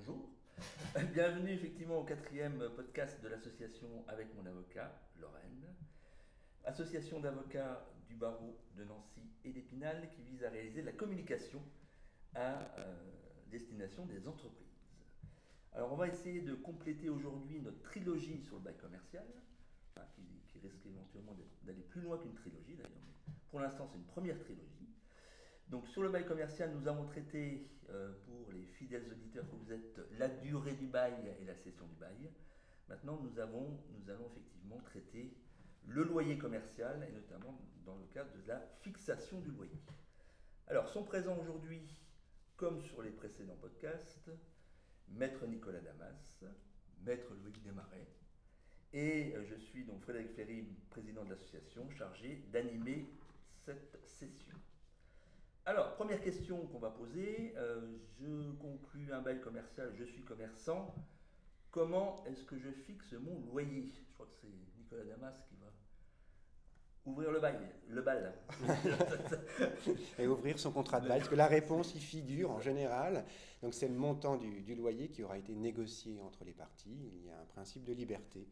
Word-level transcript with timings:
bonjour. 0.00 0.30
Bienvenue 1.14 1.50
effectivement 1.50 1.98
au 1.98 2.04
quatrième 2.04 2.64
podcast 2.74 3.22
de 3.22 3.28
l'association 3.28 3.88
avec 4.08 4.34
mon 4.34 4.46
avocat, 4.46 4.98
Lorraine. 5.20 5.66
Association 6.64 7.20
d'avocats 7.20 7.86
du 8.08 8.14
barreau 8.14 8.58
de 8.76 8.84
Nancy 8.84 9.20
et 9.44 9.52
d'Épinal 9.52 10.08
qui 10.10 10.22
vise 10.22 10.42
à 10.44 10.48
réaliser 10.48 10.82
la 10.82 10.92
communication 10.92 11.60
à 12.34 12.60
euh, 12.78 12.94
destination 13.50 14.06
des 14.06 14.26
entreprises. 14.26 14.66
Alors 15.72 15.92
on 15.92 15.96
va 15.96 16.08
essayer 16.08 16.40
de 16.40 16.54
compléter 16.54 17.10
aujourd'hui 17.10 17.60
notre 17.60 17.82
trilogie 17.82 18.40
sur 18.40 18.56
le 18.56 18.62
bail 18.62 18.76
commercial, 18.76 19.26
hein, 19.96 20.02
qui, 20.14 20.22
qui, 20.48 20.60
risque 20.60 20.86
éventuellement 20.86 21.36
d'aller 21.64 21.82
plus 21.82 22.00
loin 22.00 22.16
qu'une 22.16 22.34
trilogie 22.34 22.76
d'ailleurs. 22.76 22.90
Pour 23.50 23.60
l'instant 23.60 23.86
c'est 23.86 23.98
une 23.98 24.06
première 24.06 24.38
trilogie. 24.38 24.79
Donc 25.70 25.86
sur 25.86 26.02
le 26.02 26.08
bail 26.08 26.26
commercial, 26.26 26.72
nous 26.74 26.88
avons 26.88 27.06
traité, 27.06 27.70
euh, 27.90 28.12
pour 28.26 28.52
les 28.52 28.66
fidèles 28.66 29.06
auditeurs 29.10 29.48
que 29.48 29.54
vous 29.54 29.72
êtes, 29.72 30.00
la 30.18 30.28
durée 30.28 30.74
du 30.74 30.86
bail 30.86 31.14
et 31.40 31.44
la 31.44 31.54
cession 31.54 31.86
du 31.86 31.94
bail. 31.94 32.28
Maintenant, 32.88 33.20
nous, 33.22 33.38
avons, 33.38 33.78
allons 34.08 34.26
effectivement 34.32 34.80
traiter 34.80 35.32
le 35.86 36.02
loyer 36.02 36.36
commercial, 36.38 37.06
et 37.08 37.12
notamment 37.12 37.56
dans 37.86 37.96
le 37.96 38.04
cadre 38.06 38.32
de 38.32 38.48
la 38.48 38.60
fixation 38.82 39.40
du 39.40 39.52
loyer. 39.52 39.80
Alors, 40.66 40.88
sont 40.88 41.04
présents 41.04 41.38
aujourd'hui, 41.38 41.82
comme 42.56 42.80
sur 42.80 43.00
les 43.02 43.10
précédents 43.10 43.56
podcasts, 43.60 44.30
Maître 45.08 45.46
Nicolas 45.46 45.80
Damas, 45.80 46.44
Maître 47.04 47.32
Louis 47.42 47.52
Desmarais, 47.52 48.08
et 48.92 49.36
euh, 49.36 49.44
je 49.48 49.54
suis 49.54 49.84
donc 49.84 50.02
Frédéric 50.02 50.32
Ferry, 50.34 50.66
président 50.90 51.24
de 51.24 51.30
l'association, 51.30 51.88
chargé 51.90 52.42
d'animer 52.52 53.08
cette 53.64 53.96
session. 54.04 54.56
Alors, 55.66 55.94
première 55.94 56.20
question 56.20 56.66
qu'on 56.66 56.78
va 56.78 56.90
poser. 56.90 57.52
Euh, 57.56 57.98
je 58.18 58.50
conclus 58.52 59.12
un 59.12 59.20
bail 59.20 59.40
commercial, 59.40 59.92
je 59.94 60.04
suis 60.04 60.22
commerçant. 60.22 60.94
Comment 61.70 62.24
est-ce 62.24 62.44
que 62.44 62.58
je 62.58 62.70
fixe 62.70 63.12
mon 63.12 63.40
loyer? 63.52 63.92
Je 63.92 64.14
crois 64.14 64.26
que 64.26 64.34
c'est 64.40 64.48
Nicolas 64.78 65.04
Damas 65.04 65.34
qui 65.48 65.56
va 65.56 65.70
ouvrir 67.06 67.30
le 67.30 67.40
bail, 67.40 67.58
le 67.88 68.02
bal. 68.02 68.34
Et 70.18 70.26
ouvrir 70.26 70.58
son 70.58 70.72
contrat 70.72 71.00
de 71.00 71.08
bail, 71.08 71.20
parce 71.20 71.30
que 71.30 71.36
la 71.36 71.46
réponse 71.46 71.94
y 71.94 72.00
figure 72.00 72.50
en 72.50 72.60
général. 72.60 73.24
Donc 73.62 73.74
c'est 73.74 73.88
le 73.88 73.94
montant 73.94 74.36
du, 74.36 74.74
loyer 74.74 75.08
qui 75.08 75.22
aura 75.22 75.38
été 75.38 75.54
négocié 75.54 76.20
entre 76.22 76.44
les 76.44 76.52
parties. 76.52 77.12
Il 77.14 77.26
y 77.26 77.30
a 77.30 77.38
un 77.38 77.46
principe 77.46 77.84
de 77.84 77.92
liberté. 77.92 78.48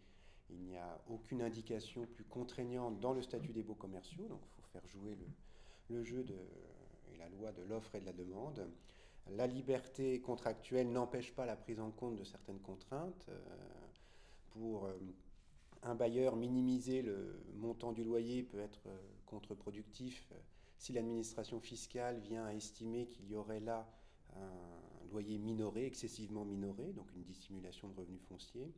Il 0.50 0.60
n'y 0.60 0.76
a 0.76 1.00
aucune 1.08 1.42
indication 1.42 2.06
plus 2.06 2.24
contraignante 2.24 3.00
dans 3.00 3.12
le 3.12 3.22
statut 3.22 3.52
des 3.52 3.62
baux 3.62 3.74
commerciaux, 3.74 4.26
donc 4.28 4.40
il 4.44 4.50
faut 4.54 4.68
faire 4.72 4.86
jouer 4.86 5.16
le, 5.90 6.02
jeu 6.02 6.22
de, 6.22 6.36
la 7.18 7.28
loi 7.28 7.52
de 7.52 7.62
l'offre 7.62 7.94
et 7.94 8.00
de 8.00 8.06
la 8.06 8.12
demande. 8.12 8.68
La 9.36 9.46
liberté 9.46 10.20
contractuelle 10.20 10.90
n'empêche 10.90 11.34
pas 11.34 11.44
la 11.44 11.56
prise 11.56 11.80
en 11.80 11.90
compte 11.90 12.16
de 12.16 12.24
certaines 12.24 12.60
contraintes. 12.60 13.26
Euh, 13.28 13.38
pour 14.50 14.86
euh, 14.86 14.96
un 15.82 15.94
bailleur, 15.94 16.34
minimiser 16.34 17.02
le 17.02 17.38
montant 17.56 17.92
du 17.92 18.04
loyer 18.04 18.42
peut 18.42 18.58
être 18.58 18.86
euh, 18.86 18.98
contre-productif 19.26 20.32
si 20.78 20.92
l'administration 20.92 21.60
fiscale 21.60 22.20
vient 22.20 22.44
à 22.46 22.54
estimer 22.54 23.06
qu'il 23.06 23.28
y 23.28 23.34
aurait 23.34 23.60
là 23.60 23.86
un 24.36 25.10
loyer 25.10 25.38
minoré, 25.38 25.84
excessivement 25.84 26.44
minoré, 26.44 26.92
donc 26.92 27.12
une 27.14 27.24
dissimulation 27.24 27.88
de 27.88 27.94
revenus 27.94 28.22
fonciers. 28.28 28.72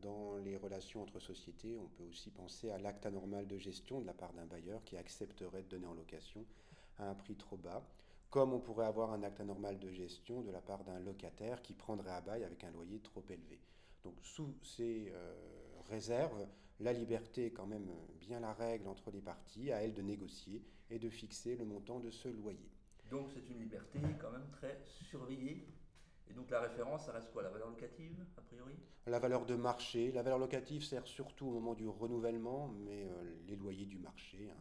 Dans 0.00 0.36
les 0.38 0.56
relations 0.56 1.02
entre 1.02 1.20
sociétés, 1.20 1.78
on 1.78 1.86
peut 1.86 2.02
aussi 2.02 2.30
penser 2.30 2.70
à 2.70 2.78
l'acte 2.78 3.06
anormal 3.06 3.46
de 3.46 3.58
gestion 3.58 4.00
de 4.00 4.06
la 4.06 4.12
part 4.12 4.32
d'un 4.32 4.46
bailleur 4.46 4.82
qui 4.82 4.96
accepterait 4.96 5.62
de 5.62 5.68
donner 5.68 5.86
en 5.86 5.94
location 5.94 6.44
à 6.98 7.08
un 7.08 7.14
prix 7.14 7.36
trop 7.36 7.56
bas, 7.56 7.82
comme 8.30 8.52
on 8.52 8.60
pourrait 8.60 8.86
avoir 8.86 9.12
un 9.12 9.22
acte 9.22 9.40
anormal 9.40 9.78
de 9.78 9.90
gestion 9.90 10.40
de 10.40 10.50
la 10.50 10.60
part 10.60 10.84
d'un 10.84 11.00
locataire 11.00 11.62
qui 11.62 11.74
prendrait 11.74 12.12
à 12.12 12.20
bail 12.20 12.44
avec 12.44 12.64
un 12.64 12.70
loyer 12.70 13.00
trop 13.00 13.24
élevé. 13.28 13.60
Donc 14.04 14.14
sous 14.22 14.54
ces 14.62 15.12
euh, 15.14 15.34
réserves, 15.88 16.46
la 16.80 16.92
liberté 16.92 17.46
est 17.46 17.52
quand 17.52 17.66
même 17.66 17.88
bien 18.18 18.40
la 18.40 18.52
règle 18.52 18.88
entre 18.88 19.10
les 19.10 19.20
parties, 19.20 19.70
à 19.70 19.82
elle 19.82 19.94
de 19.94 20.02
négocier 20.02 20.62
et 20.90 20.98
de 20.98 21.08
fixer 21.08 21.56
le 21.56 21.64
montant 21.64 22.00
de 22.00 22.10
ce 22.10 22.28
loyer. 22.28 22.70
Donc 23.10 23.28
c'est 23.32 23.46
une 23.52 23.60
liberté 23.60 24.00
quand 24.20 24.30
même 24.30 24.48
très 24.52 24.80
surveillée 24.84 25.66
et 26.32 26.34
donc 26.34 26.50
la 26.50 26.60
référence, 26.60 27.04
ça 27.04 27.12
reste 27.12 27.30
quoi? 27.30 27.42
La 27.42 27.50
valeur 27.50 27.68
locative, 27.68 28.24
a 28.38 28.40
priori? 28.40 28.74
La 29.06 29.18
valeur 29.18 29.44
de 29.44 29.54
marché. 29.54 30.12
La 30.12 30.22
valeur 30.22 30.38
locative 30.38 30.82
sert 30.82 31.06
surtout 31.06 31.46
au 31.46 31.50
moment 31.50 31.74
du 31.74 31.86
renouvellement, 31.86 32.68
mais 32.68 33.04
euh, 33.04 33.34
les 33.46 33.56
loyers 33.56 33.84
du 33.84 33.98
marché. 33.98 34.48
Hein. 34.50 34.60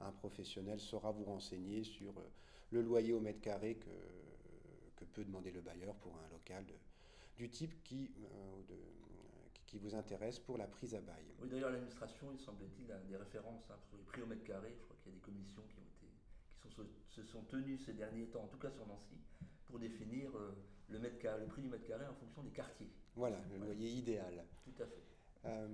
Un 0.00 0.12
professionnel 0.12 0.78
saura 0.78 1.10
vous 1.10 1.24
renseigner 1.24 1.82
sur 1.84 2.10
euh, 2.18 2.30
le 2.70 2.82
loyer 2.82 3.12
au 3.12 3.20
mètre 3.20 3.40
carré 3.40 3.76
que, 3.76 3.90
que 4.96 5.04
peut 5.04 5.24
demander 5.24 5.50
le 5.50 5.60
bailleur 5.60 5.94
pour 5.96 6.16
un 6.16 6.28
local 6.30 6.66
de, 6.66 6.74
du 7.36 7.48
type 7.50 7.82
qui, 7.82 8.10
euh, 8.18 8.62
de, 8.68 8.76
qui 9.66 9.78
vous 9.78 9.94
intéresse 9.94 10.38
pour 10.38 10.58
la 10.58 10.66
prise 10.66 10.94
à 10.94 11.00
bail. 11.00 11.24
Oui, 11.40 11.48
d'ailleurs, 11.48 11.70
l'administration, 11.70 12.28
il 12.32 12.38
semble-t-il, 12.38 12.90
a 12.90 12.98
des 12.98 13.16
références 13.16 13.70
hein, 13.70 13.78
sur 13.88 13.96
les 13.96 14.04
prix 14.04 14.22
au 14.22 14.26
mètre 14.26 14.44
carré. 14.44 14.74
Je 14.78 14.84
crois 14.84 14.96
qu'il 15.02 15.12
y 15.12 15.14
a 15.14 15.18
des 15.18 15.24
commissions 15.24 15.62
qui, 15.68 15.78
ont 15.78 15.82
été, 15.82 16.06
qui 16.62 16.74
sont, 16.74 16.86
se 17.08 17.22
sont 17.22 17.42
tenues 17.42 17.78
ces 17.78 17.92
derniers 17.92 18.26
temps, 18.26 18.44
en 18.44 18.48
tout 18.48 18.58
cas 18.58 18.70
sur 18.70 18.86
Nancy, 18.86 19.16
pour 19.66 19.78
définir 19.78 20.30
euh, 20.36 20.54
le, 20.88 20.98
mètre 20.98 21.18
carré, 21.18 21.40
le 21.42 21.46
prix 21.46 21.62
du 21.62 21.68
mètre 21.68 21.84
carré 21.84 22.06
en 22.06 22.14
fonction 22.14 22.42
des 22.42 22.50
quartiers. 22.50 22.90
Voilà, 23.14 23.40
le 23.50 23.58
loyer 23.58 23.90
idéal. 23.90 24.44
Tout 24.64 24.82
à 24.82 24.86
fait. 24.86 25.02
Euh, 25.44 25.68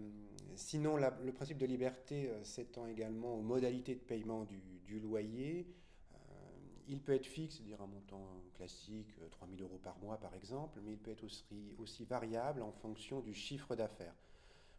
sinon, 0.55 0.97
le 0.97 1.33
principe 1.33 1.59
de 1.59 1.67
liberté 1.67 2.29
euh, 2.29 2.45
s'étend 2.45 2.87
également 2.87 3.37
aux 3.37 3.43
modalités 3.43 3.95
de 3.95 4.01
paiement 4.01 4.45
du, 4.45 5.01
loyer. 5.01 5.67
il 6.87 7.01
peut 7.01 7.13
être 7.13 7.25
fixe, 7.25 7.57
c'est-à-dire 7.57 7.81
un 7.81 7.87
montant 7.87 8.29
classique, 8.55 9.09
3 9.31 9.49
000 9.49 9.63
euros 9.63 9.81
par 9.83 9.99
mois 10.01 10.19
par 10.19 10.35
exemple, 10.35 10.81
mais 10.85 10.93
il 10.93 10.99
peut 10.99 11.11
être 11.11 11.25
aussi, 11.25 11.75
aussi 11.79 12.05
variable 12.05 12.61
en 12.61 12.73
fonction 12.73 13.21
du 13.21 13.33
chiffre 13.33 13.75
d'affaires 13.75 14.15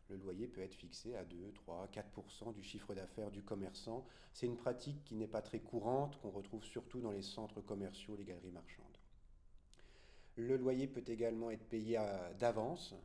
le 0.10 0.18
loyer 0.18 0.48
peut 0.48 0.62
être 0.62 0.74
fixé 0.74 1.16
à 1.16 1.24
2, 1.24 1.52
3, 1.54 1.88
4% 1.88 2.54
du 2.54 2.64
chiffre 2.64 2.94
d'affaires 2.94 3.32
du 3.32 3.42
commerçant. 3.42 4.06
C'est 4.34 4.46
une 4.46 4.58
pratique 4.58 5.04
qui 5.04 5.16
n'est 5.16 5.28
pas 5.28 5.42
très 5.42 5.60
courante, 5.60 6.20
qu'on 6.22 6.30
retrouve 6.30 6.64
surtout 6.64 7.00
dans 7.00 7.12
les 7.12 7.22
centres 7.22 7.62
commerciaux, 7.62 8.16
les 8.16 8.26
galeries 8.26 8.52
marchandes. 8.52 8.86
Le 10.36 10.58
loyer 10.58 10.88
peut 10.88 11.04
également 11.08 11.52
être 11.52 11.68
payé 11.68 12.00
d'avance, 12.40 12.96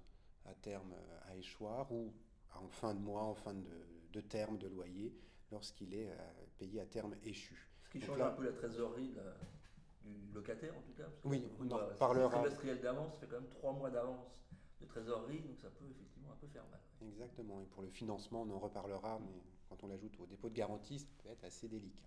à 0.48 0.54
terme 0.54 0.94
à 1.26 1.36
échoir, 1.36 1.90
ou 1.92 2.12
en 2.54 2.68
fin 2.68 2.94
de 2.94 3.00
mois, 3.00 3.22
en 3.22 3.34
fin 3.34 3.54
de, 3.54 4.20
terme 4.20 4.58
de 4.58 4.66
loyer, 4.66 5.14
lorsqu'il 5.52 5.94
est 5.94 6.10
euh, 6.10 6.16
payé 6.58 6.80
à 6.80 6.86
terme 6.86 7.14
échu. 7.24 7.68
Ce 7.84 7.90
qui 7.90 8.00
change 8.00 8.20
un 8.20 8.30
peu 8.30 8.44
la 8.44 8.52
trésorerie 8.52 9.14
du 10.02 10.32
locataire, 10.32 10.76
en 10.76 10.80
tout 10.80 10.92
cas. 10.92 11.08
oui, 11.24 11.48
on 11.60 11.70
en 11.70 11.76
reparlera. 11.76 12.24
Le 12.24 12.42
trimestriel 12.42 12.80
d'avance 12.80 13.16
fait 13.18 13.26
quand 13.26 13.40
même 13.40 13.48
trois 13.50 13.72
mois 13.72 13.90
d'avance 13.90 14.26
de 14.80 14.86
trésorerie, 14.86 15.40
donc 15.40 15.58
ça 15.58 15.68
peut 15.70 15.86
effectivement 15.88 16.32
un 16.32 16.36
peu 16.36 16.48
faire 16.48 16.64
mal. 16.70 16.80
Exactement, 17.00 17.60
et 17.60 17.66
pour 17.66 17.82
le 17.82 17.88
financement, 17.88 18.42
on 18.42 18.50
en 18.50 18.58
reparlera, 18.58 19.20
mais 19.20 19.42
quand 19.68 19.84
on 19.84 19.88
l'ajoute 19.88 20.18
au 20.18 20.26
dépôt 20.26 20.48
de 20.48 20.54
garantie, 20.54 20.98
ça 20.98 21.08
peut 21.22 21.28
être 21.30 21.44
assez 21.44 21.68
délicat. 21.68 22.06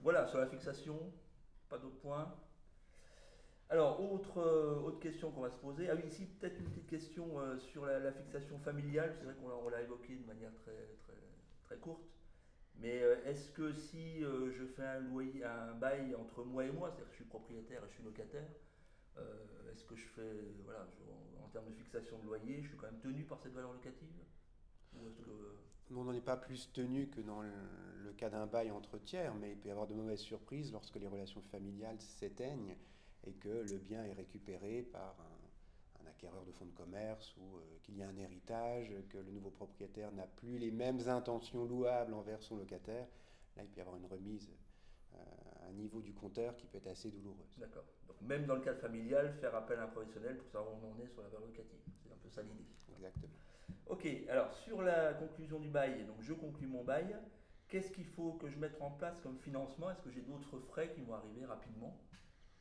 Voilà, 0.00 0.26
sur 0.26 0.38
la 0.38 0.46
fixation, 0.46 1.12
pas 1.68 1.78
d'autres 1.78 1.98
points. 1.98 2.34
Alors, 3.72 3.98
autre, 4.12 4.36
euh, 4.36 4.82
autre 4.82 4.98
question 4.98 5.30
qu'on 5.30 5.40
va 5.40 5.48
se 5.48 5.56
poser. 5.56 5.88
Ah 5.88 5.94
oui, 5.96 6.02
ici, 6.06 6.26
peut-être 6.26 6.58
une 6.60 6.68
petite 6.68 6.86
question 6.88 7.40
euh, 7.40 7.58
sur 7.58 7.86
la, 7.86 8.12
fixation 8.12 8.58
familiale. 8.58 9.14
C'est 9.16 9.24
vrai 9.24 9.34
qu'on 9.36 9.70
l'a 9.70 9.80
évoqué 9.80 10.14
de 10.14 10.26
manière 10.26 10.54
très, 10.56 10.90
très, 11.04 11.16
très 11.64 11.76
courte. 11.78 12.04
Mais 12.76 13.02
euh, 13.02 13.24
est-ce 13.24 13.48
que 13.48 13.72
si 13.72 14.20
je 14.20 14.64
fais 14.76 14.84
un 14.84 15.00
loyer, 15.00 15.42
un 15.44 15.72
bail 15.72 16.14
entre 16.14 16.44
moi 16.44 16.66
et 16.66 16.70
moi, 16.70 16.90
c'est-à-dire 16.90 17.06
que 17.06 17.12
je 17.12 17.22
suis 17.22 17.24
propriétaire 17.24 17.82
et 17.82 17.88
je 17.88 17.94
suis 17.94 18.02
locataire, 18.02 18.46
est-ce 19.72 19.84
que 19.84 19.96
je 19.96 20.06
fais, 20.08 20.52
voilà, 20.64 20.86
en, 21.42 21.48
termes 21.48 21.70
de 21.70 21.74
fixation 21.74 22.18
de 22.18 22.26
loyer, 22.26 22.60
je 22.60 22.68
suis 22.68 22.76
quand 22.76 22.90
même 22.90 23.00
tenu 23.00 23.24
par 23.24 23.40
cette 23.40 23.54
valeur 23.54 23.72
locative? 23.72 24.08
On 25.94 26.04
n'en 26.04 26.12
est 26.12 26.20
pas 26.20 26.36
plus 26.36 26.70
tenu 26.74 27.08
que 27.08 27.22
dans 27.22 27.40
le 27.40 28.12
cas 28.18 28.28
d'un 28.28 28.46
bail 28.46 28.70
entre 28.70 28.98
tiers, 28.98 29.34
mais 29.34 29.52
il 29.52 29.56
peut 29.56 29.68
y 29.68 29.72
avoir 29.72 29.86
de 29.86 29.94
mauvaises 29.94 30.20
surprises 30.20 30.72
lorsque 30.72 30.96
les 30.96 31.08
relations 31.08 31.40
familiales 31.40 32.00
s'éteignent 32.02 32.76
et 33.26 33.32
que 33.32 33.48
le 33.48 33.78
bien 33.78 34.04
est 34.04 34.12
récupéré 34.12 34.82
par 34.82 35.16
un, 35.20 36.06
acquéreur 36.08 36.44
de 36.44 36.52
fonds 36.52 36.66
de 36.66 36.72
commerce 36.72 37.34
ou 37.36 37.56
euh, 37.56 37.78
qu'il 37.82 37.96
y 37.96 38.02
a 38.02 38.08
un 38.08 38.16
héritage, 38.16 38.92
que 39.08 39.18
le 39.18 39.30
nouveau 39.30 39.50
propriétaire 39.50 40.10
n'a 40.12 40.26
plus 40.26 40.58
les 40.58 40.70
mêmes 40.70 41.08
intentions 41.08 41.64
louables 41.64 42.12
envers 42.12 42.42
son 42.42 42.56
locataire. 42.56 43.06
Là, 43.56 43.62
il 43.62 43.68
peut 43.68 43.78
y 43.78 43.80
avoir 43.80 43.96
une 43.96 44.06
remise 44.06 44.50
euh, 45.14 45.18
à 45.60 45.68
un 45.68 45.72
niveau 45.72 46.00
du 46.00 46.12
compteur 46.12 46.56
qui 46.56 46.66
peut 46.66 46.78
être 46.78 46.88
assez 46.88 47.10
douloureuse. 47.10 47.56
D'accord. 47.56 47.84
Donc 48.08 48.20
même 48.20 48.46
dans 48.46 48.56
le 48.56 48.60
cadre 48.60 48.80
familial, 48.80 49.32
faire 49.40 49.54
appel 49.54 49.78
à 49.78 49.84
un 49.84 49.88
professionnel 49.88 50.36
pour 50.38 50.48
savoir 50.48 50.74
où 50.74 50.78
on 50.84 50.92
en 50.92 51.04
est 51.04 51.08
sur 51.08 51.22
la 51.22 51.28
valeur 51.28 51.46
locative. 51.46 51.80
C'est 52.02 52.12
un 52.12 52.16
peu 52.16 52.28
ça 52.28 52.42
l'idée. 52.42 52.66
Exactement. 52.96 53.32
Ok, 53.86 54.06
alors 54.28 54.52
sur 54.52 54.82
la 54.82 55.14
conclusion 55.14 55.58
du 55.60 55.68
bail, 55.68 56.04
donc 56.04 56.16
je 56.20 56.32
conclus 56.32 56.66
mon 56.66 56.84
bail. 56.84 57.16
Qu'est-ce 57.68 57.90
qu'il 57.90 58.04
faut 58.04 58.32
que 58.34 58.48
je 58.48 58.58
mette 58.58 58.76
en 58.80 58.90
place 58.90 59.18
comme 59.20 59.38
financement? 59.38 59.90
Est-ce 59.90 60.02
que 60.02 60.10
j'ai 60.10 60.20
d'autres 60.20 60.58
frais 60.58 60.90
qui 60.90 61.00
vont 61.00 61.14
arriver 61.14 61.44
rapidement? 61.46 61.98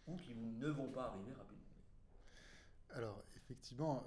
Ou 0.08 0.16
qui 0.18 0.36
ne 0.36 0.68
vont 0.70 0.90
pas 0.90 1.06
arriver 1.06 1.34
rapidement 1.34 1.64
Alors, 2.92 3.24
effectivement, 3.36 4.04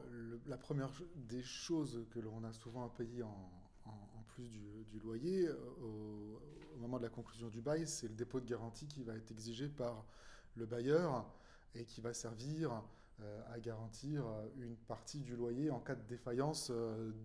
la 0.46 0.56
première 0.56 0.91
des 1.14 1.43
choses 1.43 2.06
que 2.11 2.19
l'on 2.19 2.44
a 2.44 2.52
souvent 2.52 2.87
à 2.87 2.88
payer 2.91 3.23
en, 3.23 3.50
plus 4.29 4.49
du, 4.50 4.99
loyer, 4.99 5.46
euh, 5.46 5.56
au, 6.75 6.79
moment 6.79 6.99
de 6.99 7.05
la 7.05 7.08
conclusion 7.08 7.49
du 7.49 7.61
bail, 7.61 7.87
c'est 7.87 8.08
le 8.08 8.14
dépôt 8.14 8.41
de 8.41 8.46
garantie 8.46 8.88
qui 8.88 9.05
va 9.05 9.14
être 9.14 9.31
exigé 9.31 9.69
par 9.69 10.05
le 10.56 10.67
bailleur 10.67 11.25
et 11.76 11.85
qui 11.85 12.00
va 12.00 12.12
servir 12.12 12.82
à 13.49 13.61
garantir 13.61 14.25
une 14.56 14.76
partie 14.76 15.20
du 15.20 15.37
loyer 15.37 15.70
en 15.70 15.79
cas 15.79 15.94
de 15.94 16.02
défaillance 16.02 16.73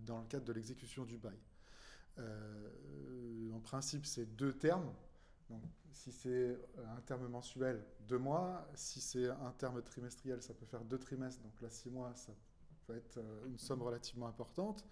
dans 0.06 0.20
le 0.20 0.26
cadre 0.26 0.44
de 0.44 0.52
l'exécution 0.52 1.04
du 1.04 1.18
bail. 1.18 1.38
en 2.18 3.60
principe, 3.60 4.06
c'est 4.06 4.36
deux 4.36 4.52
termes. 4.52 4.92
Donc, 5.50 5.62
si 5.92 6.12
c'est 6.12 6.58
un 6.96 7.00
terme 7.02 7.26
mensuel, 7.28 7.84
deux 8.08 8.18
mois. 8.18 8.66
Si 8.74 9.00
c'est 9.00 9.28
un 9.28 9.52
terme 9.58 9.82
trimestriel, 9.82 10.42
ça 10.42 10.54
peut 10.54 10.66
faire 10.66 10.84
deux 10.84 10.98
trimestres. 10.98 11.42
Donc 11.42 11.60
là, 11.60 11.68
six 11.68 11.90
mois, 11.90 12.14
ça 12.14 12.32
peut 12.86 12.96
être 12.96 13.20
une 13.46 13.58
somme 13.58 13.82
relativement 13.82 14.28
importante. 14.28 14.86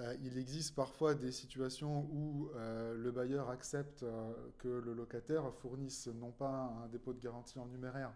Euh, 0.00 0.16
il 0.22 0.38
existe 0.38 0.74
parfois 0.74 1.14
des 1.14 1.30
situations 1.30 2.08
où 2.10 2.50
euh, 2.56 2.94
le 2.94 3.12
bailleur 3.12 3.48
accepte 3.48 4.02
euh, 4.02 4.32
que 4.58 4.68
le 4.68 4.92
locataire 4.92 5.52
fournisse 5.54 6.08
non 6.08 6.32
pas 6.32 6.74
un 6.82 6.88
dépôt 6.88 7.12
de 7.12 7.20
garantie 7.20 7.60
en 7.60 7.66
numéraire, 7.66 8.12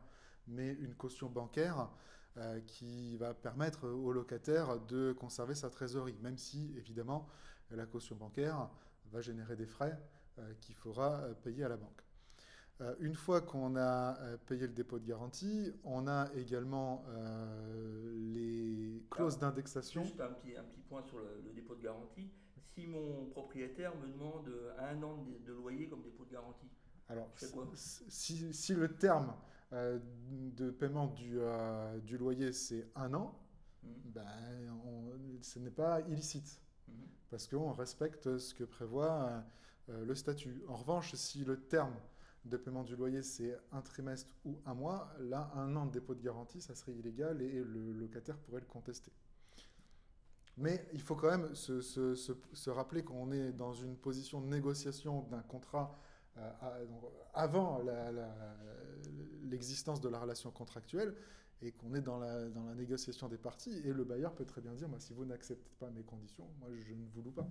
mais 0.48 0.72
une 0.72 0.94
caution 0.94 1.28
bancaire 1.28 1.88
qui 2.68 3.16
va 3.16 3.34
permettre 3.34 3.88
au 3.88 4.12
locataire 4.12 4.78
de 4.78 5.10
conserver 5.10 5.56
sa 5.56 5.70
trésorerie, 5.70 6.16
même 6.22 6.38
si 6.38 6.72
évidemment 6.76 7.26
la 7.72 7.84
caution 7.84 8.14
bancaire 8.14 8.70
va 9.10 9.20
générer 9.20 9.56
des 9.56 9.66
frais 9.66 9.98
qu'il 10.60 10.74
faudra 10.74 11.22
payer 11.42 11.64
à 11.64 11.68
la 11.68 11.76
banque. 11.76 12.02
Euh, 12.80 12.94
une 13.00 13.14
fois 13.14 13.40
qu'on 13.40 13.74
a 13.74 14.16
euh, 14.20 14.36
payé 14.46 14.62
le 14.62 14.72
dépôt 14.72 15.00
de 15.00 15.06
garantie, 15.06 15.72
on 15.82 16.06
a 16.06 16.28
également 16.36 17.04
euh, 17.08 18.14
les 18.32 19.02
clauses 19.10 19.38
d'indexation. 19.38 20.04
Juste 20.04 20.20
un 20.20 20.28
petit, 20.28 20.56
un 20.56 20.62
petit 20.62 20.82
point 20.82 21.02
sur 21.02 21.18
le, 21.18 21.52
dépôt 21.54 21.74
de 21.74 21.82
garantie. 21.82 22.30
Si 22.56 22.86
mon 22.86 23.26
propriétaire 23.26 23.92
me 23.96 24.06
demande 24.06 24.48
un 24.78 25.02
an 25.02 25.26
de, 25.44 25.52
loyer 25.52 25.88
comme 25.88 26.02
dépôt 26.02 26.24
de 26.24 26.30
garantie, 26.30 26.68
alors, 27.08 27.28
si, 27.74 28.52
si, 28.52 28.74
le 28.74 28.94
terme 28.94 29.34
de 29.72 30.70
paiement 30.70 31.06
du, 31.06 31.38
du 32.04 32.18
loyer 32.18 32.52
c'est 32.52 32.86
un 32.94 33.14
an, 33.14 33.34
mmh. 33.82 33.88
ben, 34.04 34.26
ce 35.40 35.58
n'est 35.58 35.70
pas 35.70 36.02
illicite. 36.02 36.60
Mmh. 36.86 36.92
Parce 37.30 37.48
qu'on 37.48 37.72
respecte 37.72 38.36
ce 38.38 38.54
que 38.54 38.64
prévoit 38.64 39.42
le 39.88 40.14
statut. 40.14 40.62
En 40.68 40.76
revanche, 40.76 41.14
si 41.14 41.44
le 41.44 41.60
terme 41.60 41.94
de 42.44 42.56
paiement 42.56 42.82
du 42.82 42.96
loyer, 42.96 43.22
c'est 43.22 43.56
un 43.72 43.80
trimestre 43.80 44.32
ou 44.44 44.58
un 44.66 44.74
mois. 44.74 45.12
Là, 45.20 45.50
un 45.54 45.74
an 45.76 45.86
de 45.86 45.92
dépôt 45.92 46.14
de 46.14 46.22
garantie, 46.22 46.60
ça 46.60 46.74
serait 46.74 46.92
illégal 46.92 47.42
et 47.42 47.62
le 47.62 47.92
locataire 47.92 48.36
pourrait 48.38 48.60
le 48.60 48.66
contester. 48.66 49.12
Mais 50.56 50.88
il 50.92 51.00
faut 51.00 51.14
quand 51.14 51.30
même 51.30 51.54
se, 51.54 52.70
rappeler 52.70 53.04
qu'on 53.04 53.30
est 53.30 53.52
dans 53.52 53.72
une 53.72 53.96
position 53.96 54.40
de 54.40 54.46
négociation 54.46 55.22
d'un 55.30 55.42
contrat 55.42 55.96
euh, 56.36 56.50
avant 57.32 57.80
l'existence 59.44 60.00
de 60.00 60.08
la 60.08 60.18
relation 60.18 60.50
contractuelle 60.50 61.14
et 61.62 61.72
qu'on 61.72 61.94
est 61.94 62.00
dans 62.00 62.18
la, 62.18 62.48
négociation 62.74 63.28
des 63.28 63.38
parties. 63.38 63.80
Et 63.84 63.92
le 63.92 64.04
bailleur 64.04 64.34
peut 64.34 64.44
très 64.44 64.60
bien 64.60 64.74
dire, 64.74 64.88
si 64.98 65.12
vous 65.12 65.24
n'acceptez 65.24 65.70
pas 65.78 65.90
mes 65.90 66.02
conditions, 66.02 66.48
moi 66.58 66.70
je 66.72 66.92
ne 66.92 67.06
vous 67.14 67.22
loue 67.22 67.32
pas. 67.32 67.48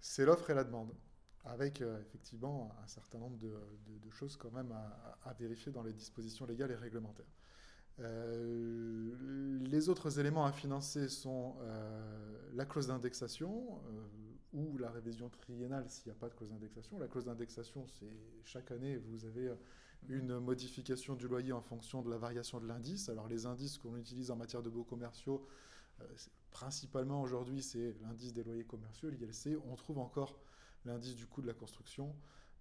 C'est 0.00 0.24
l'offre 0.24 0.50
et 0.50 0.54
la 0.54 0.64
demande. 0.64 0.92
Avec 1.44 1.80
euh, 1.80 2.00
effectivement 2.00 2.72
un 2.82 2.86
certain 2.86 3.18
nombre 3.18 3.38
de, 3.38 4.10
choses 4.10 4.36
quand 4.36 4.50
même 4.50 4.72
à, 4.72 5.32
vérifier 5.34 5.70
dans 5.70 5.82
les 5.82 5.92
dispositions 5.92 6.46
légales 6.46 6.70
et 6.70 6.76
réglementaires. 6.76 7.26
Euh, 7.98 9.60
les 9.60 9.88
autres 9.88 10.18
éléments 10.18 10.44
à 10.44 10.52
financer 10.52 11.08
sont 11.08 11.56
euh, 11.60 12.50
la 12.54 12.64
clause 12.64 12.88
d'indexation 12.88 13.80
ou 14.52 14.78
la 14.78 14.90
révision 14.90 15.28
triennale 15.28 15.88
s'il 15.88 16.10
n'y 16.10 16.16
a 16.16 16.18
pas 16.18 16.28
de 16.28 16.34
clause 16.34 16.50
d'indexation. 16.50 16.98
La 16.98 17.08
clause 17.08 17.26
d'indexation, 17.26 17.86
c'est 17.86 18.16
chaque 18.44 18.70
année, 18.70 18.96
vous 18.96 19.24
avez 19.24 19.50
une 20.08 20.38
modification 20.38 21.14
du 21.14 21.28
loyer 21.28 21.52
en 21.52 21.60
fonction 21.62 22.02
de 22.02 22.10
la 22.10 22.16
variation 22.16 22.60
de 22.60 22.66
l'indice. 22.66 23.08
Alors 23.08 23.28
les 23.28 23.46
indices 23.46 23.78
qu'on 23.78 23.96
utilise 23.96 24.30
en 24.30 24.36
matière 24.36 24.62
de 24.62 24.70
beaux 24.70 24.84
commerciaux, 24.84 25.46
principalement 26.50 27.20
aujourd'hui, 27.20 27.62
c'est 27.62 27.94
l'indice 28.02 28.32
des 28.32 28.42
loyers 28.42 28.64
commerciaux, 28.64 29.10
l'ILC. 29.10 29.58
On 29.70 29.74
trouve 29.76 29.98
encore 29.98 30.38
l'indice 30.86 31.14
du 31.14 31.26
coût 31.26 31.42
de 31.42 31.46
la 31.46 31.54
construction, 31.54 32.14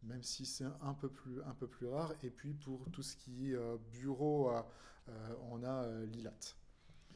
même 0.03 0.21
si 0.21 0.45
c'est 0.45 0.65
un 0.81 0.93
peu 0.93 1.09
plus, 1.09 1.41
un 1.43 1.53
peu 1.53 1.67
plus 1.67 1.87
rare. 1.87 2.13
Et 2.23 2.29
puis 2.29 2.53
pour 2.53 2.89
tout 2.91 3.03
ce 3.03 3.15
qui 3.15 3.51
est 3.51 3.55
euh, 3.55 3.77
bureau, 3.91 4.51
euh, 4.51 4.61
euh, 5.09 5.35
on 5.49 5.63
a 5.63 5.87
l'ILAT. 6.07 6.55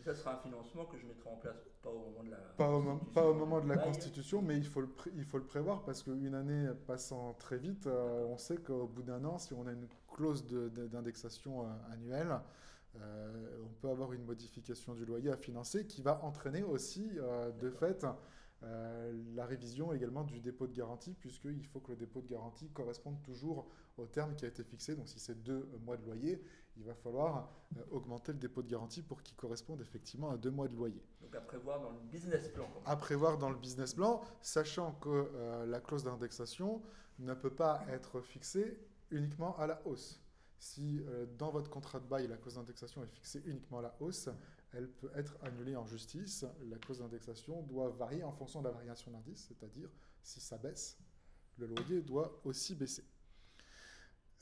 ça 0.05 0.15
sera 0.15 0.35
un 0.35 0.37
financement 0.37 0.85
que 0.85 0.97
je 0.97 1.05
mettrai 1.05 1.29
en 1.29 1.35
place 1.35 1.57
pas 1.81 1.89
au 1.89 1.99
moment 1.99 2.23
de 2.23 2.31
la 2.31 2.37
pas 2.37 2.69
au, 2.69 2.97
pas 2.97 3.25
au 3.25 3.33
moment 3.33 3.61
de 3.61 3.67
la 3.67 3.77
Constitution, 3.77 4.41
mais 4.41 4.57
il 4.57 4.65
faut 4.65 4.81
le, 4.81 4.89
il 5.15 5.25
faut 5.25 5.37
le 5.37 5.45
prévoir 5.45 5.83
parce 5.83 6.03
qu'une 6.03 6.35
année 6.35 6.69
passant 6.87 7.33
très 7.33 7.57
vite, 7.57 7.87
on 7.87 8.37
sait 8.37 8.57
qu'au 8.57 8.87
bout 8.87 9.03
d'un 9.03 9.23
an, 9.25 9.37
si 9.37 9.53
on 9.53 9.65
a 9.65 9.71
une 9.71 9.87
clause 10.07 10.45
d'indexation 10.45 11.65
annuelle, 11.91 12.39
on 12.95 13.73
peut 13.81 13.89
avoir 13.89 14.13
une 14.13 14.25
modification 14.25 14.93
du 14.93 15.05
loyer 15.05 15.31
à 15.31 15.37
financer 15.37 15.85
qui 15.85 16.01
va 16.01 16.23
entraîner 16.23 16.63
aussi, 16.63 17.09
de 17.61 17.69
fait, 17.69 18.05
euh, 18.63 19.13
la 19.35 19.45
révision 19.45 19.93
également 19.93 20.23
du 20.23 20.41
dépôt 20.41 20.67
de 20.67 20.73
garantie, 20.73 21.13
puisqu'il 21.13 21.65
faut 21.67 21.79
que 21.79 21.91
le 21.91 21.97
dépôt 21.97 22.21
de 22.21 22.27
garantie 22.27 22.69
corresponde 22.69 23.21
toujours 23.23 23.67
au 23.97 24.05
terme 24.05 24.35
qui 24.35 24.43
a 24.45 24.49
été 24.49 24.63
fixé. 24.63 24.95
Donc 24.95 25.07
si 25.07 25.19
c'est 25.19 25.41
deux 25.43 25.69
mois 25.85 25.95
de 25.95 26.05
loyer, 26.05 26.43
il 26.75 26.83
va 26.83 26.93
falloir 26.93 27.49
euh, 27.77 27.81
augmenter 27.91 28.33
le 28.33 28.37
dépôt 28.37 28.61
de 28.61 28.67
garantie 28.67 29.01
pour 29.01 29.23
qu'il 29.23 29.37
corresponde 29.37 29.81
effectivement 29.81 30.29
à 30.29 30.37
deux 30.37 30.51
mois 30.51 30.67
de 30.67 30.75
loyer. 30.75 31.01
Donc 31.21 31.33
à 31.35 31.41
prévoir 31.41 31.79
dans 31.79 31.91
le 31.91 31.99
business 32.11 32.49
plan. 32.49 32.67
À 32.85 32.97
prévoir 32.97 33.37
dans 33.37 33.49
le 33.49 33.57
business 33.57 33.93
plan, 33.93 34.21
sachant 34.41 34.91
que 34.93 35.09
euh, 35.09 35.65
la 35.65 35.79
clause 35.79 36.03
d'indexation 36.03 36.81
ne 37.19 37.33
peut 37.33 37.53
pas 37.53 37.85
être 37.89 38.19
fixée 38.19 38.77
uniquement 39.09 39.57
à 39.57 39.67
la 39.67 39.81
hausse. 39.85 40.21
Si 40.59 41.01
dans 41.37 41.51
votre 41.51 41.69
contrat 41.69 41.99
de 41.99 42.07
bail, 42.07 42.27
la 42.27 42.37
clause 42.37 42.55
d'indexation 42.55 43.01
est 43.01 43.07
fixée 43.07 43.41
uniquement 43.45 43.79
à 43.79 43.81
la 43.81 43.95
hausse, 44.01 44.29
elle 44.73 44.89
peut 44.89 45.11
être 45.15 45.37
annulée 45.41 45.75
en 45.75 45.85
justice. 45.85 46.45
La 46.69 46.77
clause 46.77 46.99
d'indexation 46.99 47.63
doit 47.63 47.89
varier 47.89 48.23
en 48.23 48.31
fonction 48.31 48.59
de 48.61 48.67
la 48.67 48.73
variation 48.73 49.11
d'indice, 49.11 49.47
c'est-à-dire 49.47 49.89
si 50.21 50.39
ça 50.39 50.57
baisse, 50.57 50.97
le 51.57 51.67
loyer 51.67 52.01
doit 52.01 52.41
aussi 52.43 52.75
baisser. 52.75 53.03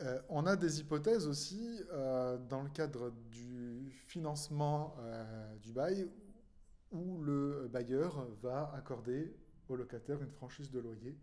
Euh, 0.02 0.22
on 0.30 0.46
a 0.46 0.56
des 0.56 0.80
hypothèses 0.80 1.28
aussi 1.28 1.82
euh, 1.92 2.38
dans 2.38 2.62
le 2.62 2.70
cadre 2.70 3.12
du 3.32 3.90
financement 4.06 4.96
euh, 5.00 5.56
du 5.58 5.72
bail 5.72 6.08
où 6.92 7.20
le 7.24 7.68
bailleur 7.72 8.28
va 8.42 8.72
accorder 8.76 9.36
au 9.68 9.76
locataire 9.76 10.22
une 10.22 10.32
franchise 10.32 10.70
de 10.70 10.80
loyer. 10.80 11.18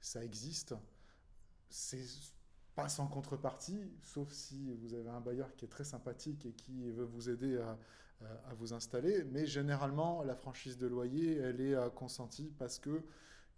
Ça 0.00 0.24
existe. 0.24 0.74
C'est 1.68 2.02
pas 2.78 2.88
sans 2.88 3.08
contrepartie, 3.08 3.80
sauf 4.04 4.30
si 4.30 4.72
vous 4.76 4.94
avez 4.94 5.08
un 5.10 5.20
bailleur 5.20 5.52
qui 5.56 5.64
est 5.64 5.68
très 5.68 5.82
sympathique 5.82 6.46
et 6.46 6.52
qui 6.52 6.92
veut 6.92 7.06
vous 7.06 7.28
aider 7.28 7.58
à, 7.58 7.76
à 8.48 8.54
vous 8.54 8.72
installer. 8.72 9.24
Mais 9.32 9.46
généralement, 9.46 10.22
la 10.22 10.36
franchise 10.36 10.78
de 10.78 10.86
loyer, 10.86 11.38
elle 11.38 11.60
est 11.60 11.74
euh, 11.74 11.90
consentie 11.90 12.52
parce 12.56 12.78
que 12.78 13.02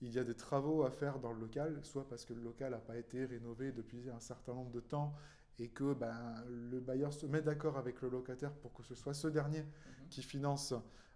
il 0.01 0.11
y 0.11 0.19
a 0.19 0.25
des 0.25 0.35
travaux 0.35 0.85
à 0.85 0.91
faire 0.91 1.19
dans 1.19 1.35
le 1.35 1.41
local, 1.41 1.79
soit 1.83 2.09
parce 2.09 2.25
que 2.25 2.33
le 2.33 2.41
local 2.41 2.71
n'a 2.71 2.79
pas 2.79 2.97
été 2.97 3.27
rénové 3.27 3.73
depuis 3.73 4.09
un 4.09 4.21
certain 4.21 4.55
nombre 4.55 4.71
de 4.71 4.81
temps 4.81 5.13
et 5.59 5.69
que 5.69 5.93
ben, 5.93 6.43
le 6.49 6.81
bailleur 6.81 7.13
se 7.13 7.27
met 7.27 7.43
d'accord 7.43 7.77
avec 7.77 8.01
le 8.01 8.09
locataire 8.09 8.55
pour 8.55 8.73
que 8.73 8.83
ce 8.83 8.95
soit 8.95 9.13
ce 9.13 9.29
dernier 9.29 9.61
mhm. 9.61 10.09
qui 10.09 10.23
finance 10.23 10.73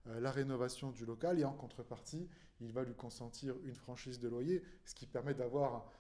euh, 0.08 0.20
la 0.20 0.30
rénovation 0.30 0.90
du 0.90 1.06
local 1.06 1.40
et 1.40 1.44
en 1.44 1.54
contrepartie, 1.54 2.28
il 2.60 2.70
va 2.70 2.84
lui 2.84 2.94
consentir 2.94 3.54
une 3.64 3.74
franchise 3.74 4.18
de 4.18 4.28
loyer, 4.28 4.62
ce 4.84 4.94
qui 4.94 5.06
permet 5.06 5.32
d'avoir 5.32 5.90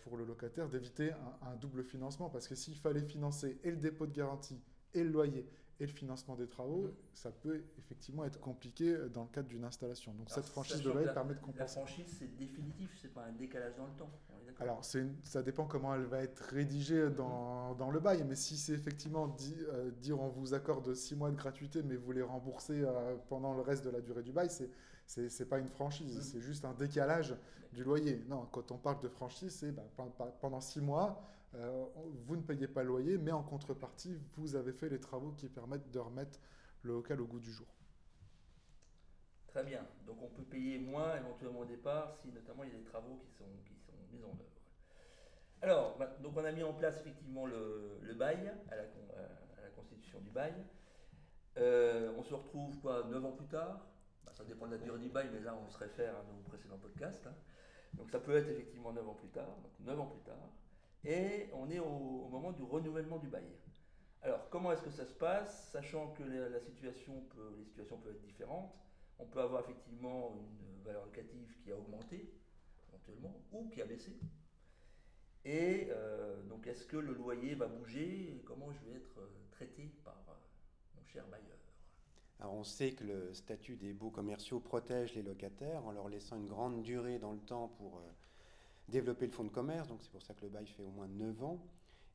pour 0.00 0.16
le 0.16 0.24
locataire 0.24 0.68
d'éviter 0.68 1.12
un, 1.12 1.48
un, 1.48 1.56
double 1.56 1.82
financement 1.82 2.28
parce 2.28 2.46
que 2.46 2.54
s'il 2.54 2.76
fallait 2.76 3.02
financer 3.02 3.58
et 3.64 3.70
le 3.70 3.76
dépôt 3.76 4.06
de 4.06 4.12
garantie 4.12 4.60
et 4.94 5.02
le 5.02 5.10
loyer 5.10 5.48
et 5.80 5.86
le 5.86 5.92
financement 5.92 6.36
des 6.36 6.46
travaux, 6.46 6.82
mhm. 6.82 6.92
ça 7.12 7.30
peut 7.30 7.64
effectivement 7.78 8.24
être 8.24 8.38
compliqué 8.38 8.96
dans 9.12 9.22
le 9.22 9.28
cadre 9.28 9.48
d'une 9.48 9.64
installation. 9.64 10.12
Donc 10.14 10.30
cette 10.30 10.44
franchise 10.44 10.80
de 10.82 10.90
loyer 10.90 11.08
permet 11.12 11.34
de 11.34 11.40
compenser. 11.40 11.80
La 11.80 11.86
franchise, 11.86 12.16
c'est 12.18 12.36
définitif, 12.36 12.96
c'est 13.00 13.12
pas 13.12 13.24
un 13.24 13.32
décalage 13.32 13.76
dans 13.76 13.86
le 13.86 13.92
temps. 13.92 14.10
Alors 14.60 14.84
ça 14.84 15.42
dépend 15.42 15.66
comment 15.66 15.94
elle 15.94 16.04
va 16.04 16.22
être 16.22 16.38
rédigée 16.38 17.10
dans, 17.10 17.74
dans 17.74 17.90
le 17.90 17.98
bail, 17.98 18.24
mais 18.28 18.36
si 18.36 18.56
c'est 18.56 18.74
effectivement 18.74 19.34
euh, 19.72 19.90
dire 19.90 20.20
on 20.20 20.28
vous 20.28 20.54
accorde 20.54 20.94
six 20.94 21.16
mois 21.16 21.30
de 21.30 21.36
gratuité, 21.36 21.82
mais 21.82 21.96
vous 21.96 22.12
les 22.12 22.22
remboursez 22.22 22.82
euh, 22.82 23.16
pendant 23.28 23.54
le 23.54 23.62
reste 23.62 23.84
de 23.84 23.90
la 23.90 24.00
durée 24.00 24.22
du 24.22 24.32
bail, 24.32 24.50
c'est 24.50 24.70
c'est 25.28 25.48
pas 25.48 25.58
une 25.58 25.68
franchise, 25.68 26.16
mhm. 26.16 26.22
c'est 26.22 26.40
juste 26.40 26.64
un 26.64 26.72
décalage 26.72 27.34
du 27.72 27.84
loyer. 27.84 28.22
Non, 28.28 28.46
quand 28.50 28.70
on 28.70 28.78
parle 28.78 29.00
de 29.00 29.08
franchise, 29.08 29.54
c'est 29.54 29.72
ben, 29.72 29.84
pendant 30.40 30.60
six 30.60 30.80
mois, 30.80 31.22
euh, 31.54 31.84
vous 32.26 32.36
ne 32.36 32.42
payez 32.42 32.66
pas 32.66 32.82
le 32.82 32.88
loyer, 32.88 33.18
mais 33.18 33.32
en 33.32 33.42
contrepartie, 33.42 34.18
vous 34.36 34.56
avez 34.56 34.72
fait 34.72 34.88
les 34.88 35.00
travaux 35.00 35.32
qui 35.32 35.48
permettent 35.48 35.90
de 35.90 35.98
remettre 35.98 36.38
le 36.82 36.94
local 36.94 37.20
au 37.20 37.26
goût 37.26 37.40
du 37.40 37.52
jour. 37.52 37.66
Très 39.48 39.64
bien. 39.64 39.86
Donc 40.06 40.16
on 40.22 40.28
peut 40.28 40.44
payer 40.44 40.78
moins 40.78 41.14
éventuellement 41.16 41.60
au 41.60 41.64
départ 41.66 42.14
si 42.22 42.28
notamment 42.28 42.64
il 42.64 42.70
y 42.70 42.74
a 42.74 42.78
des 42.78 42.84
travaux 42.84 43.18
qui 43.22 43.30
sont, 43.32 43.44
qui 43.66 43.74
sont 43.84 43.92
mis 44.10 44.24
en 44.24 44.28
œuvre. 44.28 44.38
Alors, 45.60 45.96
bah, 45.98 46.16
donc 46.22 46.36
on 46.36 46.44
a 46.44 46.52
mis 46.52 46.62
en 46.62 46.72
place 46.72 46.98
effectivement 47.00 47.46
le, 47.46 48.14
bail, 48.18 48.52
à 48.70 48.76
la, 48.76 48.84
constitution 49.76 50.20
du 50.20 50.30
bail. 50.30 50.54
Euh, 51.58 52.12
on 52.16 52.22
se 52.22 52.34
retrouve 52.34 52.78
quoi, 52.80 53.04
9 53.10 53.24
ans 53.26 53.32
plus 53.32 53.46
tard? 53.46 53.78
bah, 53.78 53.91
Ça 54.32 54.44
dépend 54.44 54.66
de 54.66 54.72
la 54.72 54.78
durée 54.78 54.98
du 54.98 55.08
bail, 55.08 55.28
mais 55.32 55.40
là 55.40 55.54
on 55.54 55.70
se 55.70 55.78
réfère 55.78 56.14
à 56.16 56.22
nos 56.22 56.42
précédents 56.48 56.78
podcasts. 56.78 57.26
Hein. 57.26 57.34
Donc 57.94 58.10
ça 58.10 58.18
peut 58.18 58.36
être 58.36 58.48
effectivement 58.48 58.92
9 58.92 59.08
ans 59.08 59.14
plus 59.14 59.28
tard. 59.28 59.56
Donc 59.62 59.72
9 59.80 60.00
ans 60.00 60.06
plus 60.06 60.22
tard. 60.22 60.50
et 61.04 61.48
on 61.52 61.70
est 61.70 61.78
au, 61.78 62.28
moment 62.30 62.52
du 62.52 62.62
renouvellement 62.62 63.18
du 63.18 63.28
bail. 63.28 63.44
Alors, 64.22 64.48
comment 64.50 64.70
est-ce 64.72 64.82
que 64.82 64.90
ça 64.90 65.04
se 65.04 65.14
passe? 65.14 65.70
Sachant 65.72 66.12
que 66.12 66.22
la, 66.22 66.60
situation 66.60 67.22
peut, 67.34 67.56
les 67.58 67.64
situations 67.64 67.98
peuvent 67.98 68.14
être 68.14 68.22
différentes, 68.22 68.72
on 69.18 69.26
peut 69.26 69.40
avoir 69.40 69.62
effectivement 69.62 70.32
une 70.32 70.82
valeur 70.84 71.04
locative 71.04 71.52
qui 71.62 71.72
a 71.72 71.76
augmenté, 71.76 72.32
éventuellement, 72.88 73.34
ou 73.50 73.68
qui 73.70 73.82
a 73.82 73.84
baissé. 73.84 74.16
Et 75.44 75.88
euh, 75.90 76.40
donc, 76.44 76.68
est-ce 76.68 76.86
que 76.86 76.96
le 76.96 77.14
loyer 77.14 77.56
va 77.56 77.66
bouger? 77.66 78.36
Et 78.36 78.42
comment 78.44 78.70
je 78.70 78.78
vais 78.86 78.96
être 78.96 79.18
euh, 79.18 79.28
traité 79.50 79.92
par 80.04 80.24
euh, 80.28 80.34
mon 80.96 81.04
cher 81.04 81.26
bailleur? 81.26 81.58
Alors 82.42 82.54
on 82.54 82.64
sait 82.64 82.90
que 82.90 83.04
le 83.04 83.32
statut 83.34 83.76
des 83.76 83.92
baux 83.92 84.10
commerciaux 84.10 84.58
protège 84.58 85.14
les 85.14 85.22
locataires 85.22 85.86
en 85.86 85.92
leur 85.92 86.08
laissant 86.08 86.34
une 86.36 86.48
grande 86.48 86.82
durée 86.82 87.20
dans 87.20 87.30
le 87.30 87.38
temps 87.38 87.68
pour 87.78 88.02
développer 88.88 89.26
le 89.26 89.32
fonds 89.32 89.44
de 89.44 89.48
commerce, 89.48 89.86
donc 89.86 90.00
c'est 90.02 90.10
pour 90.10 90.22
ça 90.22 90.34
que 90.34 90.42
le 90.42 90.48
bail 90.48 90.66
fait 90.66 90.82
au 90.82 90.90
moins 90.90 91.06
9 91.06 91.44
ans. 91.44 91.64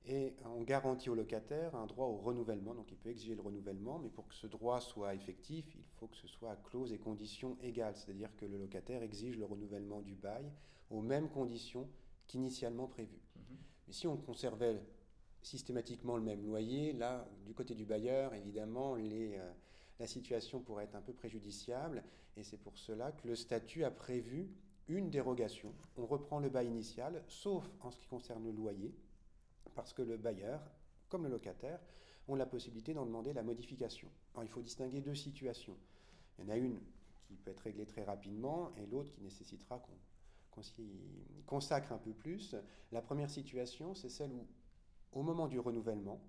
Et 0.05 0.35
on 0.45 0.63
garantit 0.63 1.09
au 1.09 1.15
locataire 1.15 1.73
un 1.75 1.85
droit 1.85 2.07
au 2.07 2.17
renouvellement, 2.17 2.73
donc 2.73 2.91
il 2.91 2.97
peut 2.97 3.09
exiger 3.09 3.35
le 3.35 3.41
renouvellement, 3.41 3.99
mais 3.99 4.09
pour 4.09 4.27
que 4.27 4.35
ce 4.35 4.47
droit 4.47 4.81
soit 4.81 5.15
effectif, 5.15 5.73
il 5.75 5.85
faut 5.95 6.07
que 6.07 6.17
ce 6.17 6.27
soit 6.27 6.51
à 6.51 6.55
clause 6.57 6.91
et 6.91 6.97
conditions 6.97 7.57
égales, 7.61 7.95
c'est-à-dire 7.95 8.35
que 8.35 8.45
le 8.45 8.57
locataire 8.57 9.03
exige 9.03 9.37
le 9.37 9.45
renouvellement 9.45 10.01
du 10.01 10.15
bail 10.15 10.51
aux 10.89 11.01
mêmes 11.01 11.29
conditions 11.29 11.87
qu'initialement 12.27 12.87
prévues. 12.87 13.23
Mhm. 13.37 13.57
Mais 13.87 13.93
si 13.93 14.07
on 14.07 14.17
conservait 14.17 14.81
systématiquement 15.41 16.17
le 16.17 16.23
même 16.23 16.45
loyer, 16.45 16.91
là, 16.91 17.25
du 17.45 17.53
côté 17.53 17.75
du 17.75 17.85
bailleur, 17.85 18.33
évidemment, 18.33 18.95
les, 18.95 19.37
euh, 19.37 19.51
la 19.99 20.07
situation 20.07 20.59
pourrait 20.59 20.85
être 20.85 20.95
un 20.95 21.01
peu 21.01 21.13
préjudiciable, 21.13 22.03
et 22.35 22.43
c'est 22.43 22.57
pour 22.57 22.77
cela 22.77 23.11
que 23.11 23.27
le 23.27 23.35
statut 23.35 23.83
a 23.83 23.91
prévu 23.91 24.49
une 24.87 25.09
dérogation. 25.09 25.73
On 25.97 26.05
reprend 26.05 26.39
le 26.39 26.49
bail 26.49 26.67
initial, 26.67 27.23
sauf 27.27 27.67
en 27.81 27.91
ce 27.91 27.97
qui 27.97 28.07
concerne 28.07 28.43
le 28.43 28.51
loyer, 28.51 28.95
parce 29.75 29.93
que 29.93 30.01
le 30.01 30.17
bailleur, 30.17 30.61
comme 31.09 31.23
le 31.23 31.29
locataire, 31.29 31.79
ont 32.27 32.35
la 32.35 32.45
possibilité 32.45 32.93
d'en 32.93 33.05
demander 33.05 33.33
la 33.33 33.43
modification. 33.43 34.09
Il 34.41 34.49
faut 34.49 34.61
distinguer 34.61 35.01
deux 35.01 35.15
situations. 35.15 35.77
Il 36.37 36.45
y 36.45 36.47
en 36.47 36.51
a 36.51 36.57
une 36.57 36.79
qui 37.25 37.35
peut 37.35 37.51
être 37.51 37.61
réglée 37.61 37.85
très 37.85 38.03
rapidement 38.03 38.71
et 38.75 38.85
l'autre 38.85 39.11
qui 39.11 39.21
nécessitera 39.21 39.79
qu'on 39.79 39.93
qu'on 40.57 40.63
s'y 40.63 40.89
consacre 41.45 41.91
un 41.91 41.99
peu 41.99 42.11
plus. 42.11 42.55
La 42.91 43.01
première 43.01 43.29
situation, 43.29 43.93
c'est 43.93 44.09
celle 44.09 44.31
où, 44.31 44.47
au 45.11 45.21
moment 45.21 45.47
du 45.47 45.59
renouvellement, 45.59 46.19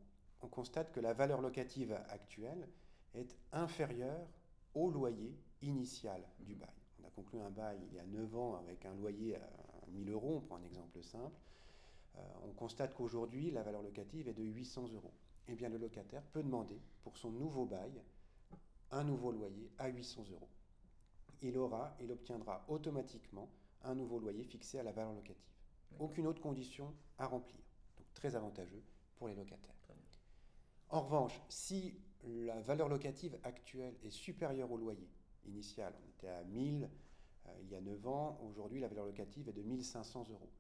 on 0.42 0.48
constate 0.48 0.92
que 0.92 1.00
la 1.00 1.14
valeur 1.14 1.40
locative 1.40 1.92
actuelle 2.10 2.68
est 3.14 3.36
inférieure 3.52 4.26
au 4.74 4.90
loyer 4.90 5.36
initial 5.62 6.22
du 6.40 6.54
bail. 6.54 6.68
On 7.00 7.06
a 7.06 7.10
conclu 7.10 7.40
un 7.40 7.50
bail 7.50 7.78
il 7.90 7.94
y 7.94 7.98
a 7.98 8.06
9 8.06 8.36
ans 8.36 8.56
avec 8.56 8.84
un 8.84 8.94
loyer 8.94 9.36
à 9.36 9.86
1000 9.88 10.10
euros, 10.10 10.36
on 10.36 10.40
prend 10.40 10.56
un 10.56 10.62
exemple 10.62 11.02
simple. 11.02 11.38
Euh, 12.16 12.20
on 12.44 12.52
constate 12.52 12.94
qu'aujourd'hui, 12.94 13.50
la 13.50 13.62
valeur 13.62 13.82
locative 13.82 14.28
est 14.28 14.34
de 14.34 14.42
800 14.42 14.88
euros. 14.94 15.12
Eh 15.48 15.54
bien, 15.54 15.68
le 15.68 15.78
locataire 15.78 16.22
peut 16.22 16.42
demander 16.42 16.80
pour 17.02 17.16
son 17.16 17.30
nouveau 17.30 17.64
bail 17.64 18.02
un 18.90 19.04
nouveau 19.04 19.32
loyer 19.32 19.70
à 19.78 19.88
800 19.88 20.24
euros. 20.32 20.48
Il 21.40 21.56
aura, 21.56 21.96
il 22.00 22.10
obtiendra 22.10 22.64
automatiquement 22.68 23.48
un 23.84 23.94
nouveau 23.94 24.18
loyer 24.18 24.44
fixé 24.44 24.78
à 24.78 24.82
la 24.82 24.92
valeur 24.92 25.12
locative. 25.12 25.36
Aucune 25.98 26.26
autre 26.26 26.42
condition 26.42 26.92
à 27.18 27.26
remplir. 27.26 27.60
Donc 27.96 28.06
très 28.14 28.34
avantageux 28.34 28.82
pour 29.16 29.28
les 29.28 29.34
locataires. 29.34 29.78
En 30.90 31.02
revanche, 31.02 31.38
si 31.48 31.94
la 32.26 32.60
valeur 32.60 32.88
locative 32.88 33.38
actuelle 33.44 33.94
est 34.04 34.10
supérieure 34.10 34.70
au 34.70 34.76
loyer 34.76 35.08
initial, 35.46 35.94
on 36.02 36.08
était 36.10 36.28
à 36.28 36.44
1000 36.44 36.88
euh, 37.46 37.52
il 37.62 37.70
y 37.70 37.74
a 37.74 37.80
9 37.80 38.06
ans, 38.06 38.40
aujourd'hui 38.48 38.80
la 38.80 38.88
valeur 38.88 39.06
locative 39.06 39.48
est 39.48 39.52
de 39.52 39.62
1500 39.62 40.26
euros. 40.30 40.50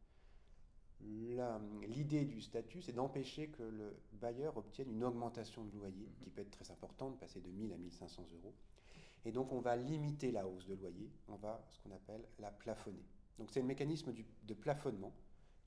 L'idée 1.86 2.24
du 2.24 2.40
statut, 2.40 2.82
c'est 2.82 2.92
d'empêcher 2.92 3.48
que 3.48 3.62
le 3.62 3.96
bailleur 4.12 4.56
obtienne 4.56 4.90
une 4.90 5.04
augmentation 5.04 5.64
de 5.64 5.76
loyer, 5.76 6.06
mhm. 6.06 6.24
qui 6.24 6.30
peut 6.30 6.40
être 6.40 6.50
très 6.50 6.70
importante, 6.70 7.18
passer 7.18 7.40
de 7.40 7.48
1000 7.48 7.72
à 7.72 7.76
1500 7.76 8.26
euros. 8.34 8.54
Et 9.24 9.32
donc 9.32 9.52
on 9.52 9.60
va 9.60 9.76
limiter 9.76 10.32
la 10.32 10.46
hausse 10.46 10.66
de 10.66 10.74
loyer, 10.74 11.10
on 11.28 11.36
va 11.36 11.64
ce 11.70 11.78
qu'on 11.80 11.90
appelle 11.92 12.24
la 12.38 12.50
plafonner. 12.50 13.04
Donc 13.38 13.50
c'est 13.50 13.60
le 13.60 13.66
mécanisme 13.66 14.12
de 14.44 14.54
plafonnement 14.54 15.12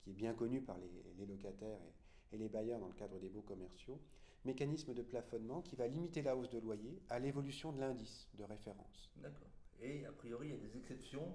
qui 0.02 0.10
est 0.10 0.14
bien 0.14 0.34
connu 0.34 0.60
par 0.60 0.76
les, 0.78 1.26
locataires 1.26 1.78
et, 1.80 1.92
les 2.36 2.48
bailleurs 2.48 2.80
dans 2.80 2.88
le 2.88 2.94
cadre 2.94 3.18
des 3.18 3.28
baux 3.28 3.42
commerciaux. 3.42 4.00
Mécanisme 4.44 4.92
de 4.92 5.02
plafonnement 5.02 5.62
qui 5.62 5.76
va 5.76 5.86
limiter 5.86 6.22
la 6.22 6.36
hausse 6.36 6.50
de 6.50 6.58
loyer 6.58 7.00
à 7.08 7.18
l'évolution 7.18 7.72
de 7.72 7.80
l'indice 7.80 8.28
de 8.34 8.44
référence. 8.44 9.12
D'accord. 9.16 9.48
Et 9.80 10.04
a 10.04 10.12
priori, 10.12 10.48
il 10.48 10.50
y 10.50 10.54
a 10.54 10.68
des 10.68 10.76
exceptions. 10.76 11.34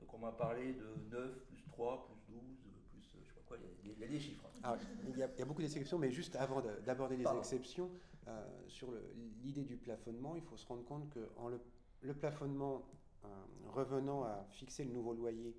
Donc 0.00 0.14
on 0.14 0.18
m'a 0.18 0.32
parlé 0.32 0.72
de 0.74 0.94
9 1.10 1.46
plus 1.46 1.62
3 1.64 2.06
plus 2.06 2.34
12 2.34 2.42
plus 2.62 2.74
je 3.20 3.28
sais 3.28 3.34
pas 3.34 3.40
quoi, 3.46 3.56
il 3.84 3.90
y 3.90 4.04
a, 4.04 4.06
des 4.06 4.20
chiffres. 4.20 4.44
Ah, 4.62 4.76
il, 5.04 5.18
y 5.18 5.22
a, 5.22 5.30
il, 5.32 5.38
y 5.38 5.42
a, 5.42 5.44
beaucoup 5.44 5.62
d'exceptions, 5.62 5.98
mais 5.98 6.10
juste 6.10 6.36
avant 6.36 6.62
d'aborder 6.84 7.16
les 7.16 7.26
exceptions, 7.38 7.90
euh, 8.26 8.68
sur 8.68 8.88
l'idée 9.42 9.64
du 9.64 9.76
plafonnement, 9.76 10.34
il 10.34 10.42
faut 10.42 10.56
se 10.56 10.66
rendre 10.66 10.84
compte 10.84 11.08
que 11.10 11.28
en 11.36 11.48
le, 11.48 11.60
le 12.00 12.14
plafonnement 12.14 12.88
euh, 13.24 13.28
revenant 13.68 14.24
à 14.24 14.44
fixer 14.50 14.84
le 14.84 14.92
nouveau 14.92 15.14
loyer 15.14 15.56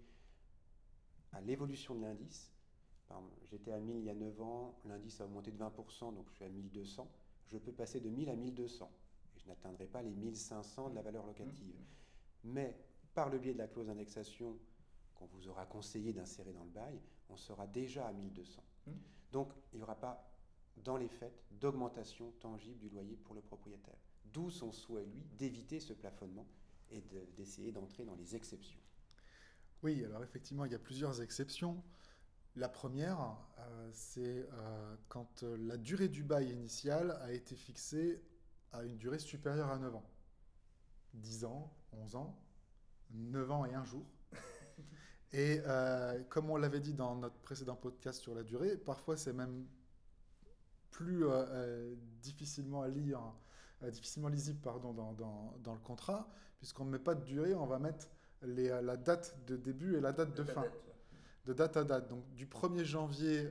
à 1.32 1.42
l'évolution 1.42 1.96
de 1.96 2.02
l'indice, 2.02 2.52
j'étais 3.44 3.72
à 3.72 3.80
1000 3.80 3.98
il 3.98 4.06
y 4.06 4.10
a 4.10 4.16
9 4.16 4.42
ans, 4.42 4.80
l'indice 4.86 5.22
a 5.22 5.26
augmenté 5.26 5.52
de 5.52 5.58
20%, 5.58 6.14
donc 6.14 6.30
je 6.30 6.36
suis 6.36 6.46
à 6.46 6.50
1200, 6.50 7.10
je 7.48 7.58
peux 7.58 7.72
passer 7.72 8.00
de 8.00 8.10
1000 8.10 8.30
à 8.30 8.36
1200, 8.36 8.92
et 9.36 9.40
je 9.40 9.48
n'atteindrai 9.48 9.86
pas 9.86 10.02
les 10.02 10.14
1500 10.14 10.90
de 10.90 10.96
la 10.96 11.02
valeur 11.02 11.26
locative. 11.26 11.76
Mmh. 11.76 12.52
Mais 12.52 12.78
par 13.14 13.30
le 13.30 13.40
biais 13.40 13.54
de 13.54 13.60
la 13.60 13.68
clause 13.68 13.88
d'indexation 13.88 14.58
qu'on 15.16 15.26
vous 15.28 15.48
aura 15.48 15.66
conseillé 15.66 16.14
d'insérer 16.14 16.52
dans 16.54 16.64
le 16.64 16.70
bail, 16.70 17.00
on 17.30 17.38
sera 17.38 17.68
déjà 17.68 18.08
à 18.08 18.14
1200. 18.14 18.64
Mmh. 18.88 18.92
Donc 19.32 19.54
il 19.74 19.78
n'y 19.78 19.84
aura 19.84 19.96
pas 19.96 20.32
dans 20.78 20.98
les 20.98 21.08
faits, 21.08 21.34
d'augmentation 21.52 22.32
tangible 22.40 22.80
du 22.80 22.90
loyer 22.90 23.16
pour 23.18 23.34
le 23.34 23.42
propriétaire. 23.42 23.98
D'où 24.26 24.50
son 24.50 24.72
souhait, 24.72 25.06
lui, 25.06 25.24
d'éviter 25.38 25.80
ce 25.80 25.94
plafonnement 25.94 26.46
et 26.92 27.02
d'essayer 27.38 27.72
d'entrer 27.72 28.04
dans 28.04 28.16
les 28.16 28.36
exceptions. 28.36 28.80
Oui, 29.84 30.04
alors 30.04 30.24
effectivement, 30.24 30.66
il 30.66 30.72
y 30.72 30.76
a 30.76 30.80
plusieurs 30.80 31.22
exceptions. 31.22 31.82
La 32.58 32.70
première, 32.70 33.36
euh, 33.60 33.90
c'est 33.92 34.48
euh, 34.54 34.96
quand 35.10 35.44
euh, 35.44 35.58
la 35.68 35.76
durée 35.76 36.08
du 36.08 36.24
bail 36.24 36.50
initial 36.50 37.12
a 37.22 37.34
été 37.34 37.54
fixée 37.54 38.24
à 38.72 38.84
une 38.84 38.98
durée 38.98 39.20
supérieure 39.20 39.70
à 39.70 39.78
9 39.78 39.94
ans. 39.94 40.10
10 41.16 41.44
ans, 41.44 41.74
11 41.92 42.16
ans, 42.16 42.40
9 43.12 43.52
ans 43.52 43.66
et 43.66 43.74
un 43.74 43.84
jour. 43.84 44.06
Et 45.34 45.60
comme 46.30 46.50
on 46.50 46.56
l'avait 46.56 46.80
dit 46.80 46.94
dans 46.94 47.16
notre 47.16 47.36
précédent 47.40 47.76
podcast 47.76 48.22
sur 48.22 48.34
la 48.34 48.44
durée, 48.44 48.78
parfois 48.78 49.18
c'est 49.18 49.34
même 49.34 49.66
plus 50.92 51.26
difficilement 52.22 52.84
à 52.84 52.88
lire, 52.88 53.20
difficilement 53.92 54.30
lisible 54.30 54.62
pardon, 54.62 54.94
dans, 54.94 55.12
dans, 55.60 55.74
le 55.74 55.80
contrat, 55.80 56.30
puisqu'on 56.58 56.86
ne 56.86 56.92
met 56.92 57.00
pas 57.00 57.16
de 57.16 57.24
durée, 57.26 57.54
on 57.54 57.66
va 57.66 57.80
mettre 57.80 58.08
les, 58.44 58.70
la 58.82 58.96
date 58.96 59.38
de 59.46 59.58
début 59.58 59.98
et 59.98 60.00
la 60.00 60.14
date 60.14 60.34
de, 60.36 60.44
fin. 60.44 60.64
De 61.46 61.54
date 61.54 61.78
à 61.78 61.84
date. 61.84 62.10
Donc 62.10 62.24
du 62.34 62.48
1er 62.48 62.84
janvier 62.84 63.48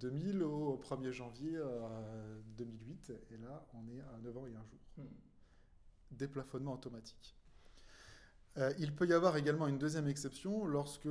2000 0.00 0.42
au 0.42 0.76
1er 0.76 1.12
janvier 1.12 1.58
2008. 2.56 3.12
Et 3.30 3.36
là, 3.38 3.66
on 3.74 3.88
est 3.88 4.00
à 4.00 4.18
9 4.22 4.36
ans 4.38 4.46
et 4.46 4.54
un 4.54 4.64
jour. 4.64 4.80
Hmm. 4.96 5.02
Déplafonnement 6.10 6.74
automatique. 6.74 7.36
il 8.78 8.94
peut 8.94 9.06
y 9.06 9.12
avoir 9.12 9.36
également 9.36 9.66
une 9.66 9.78
deuxième 9.78 10.08
exception 10.08 10.64
lorsque, 10.64 11.08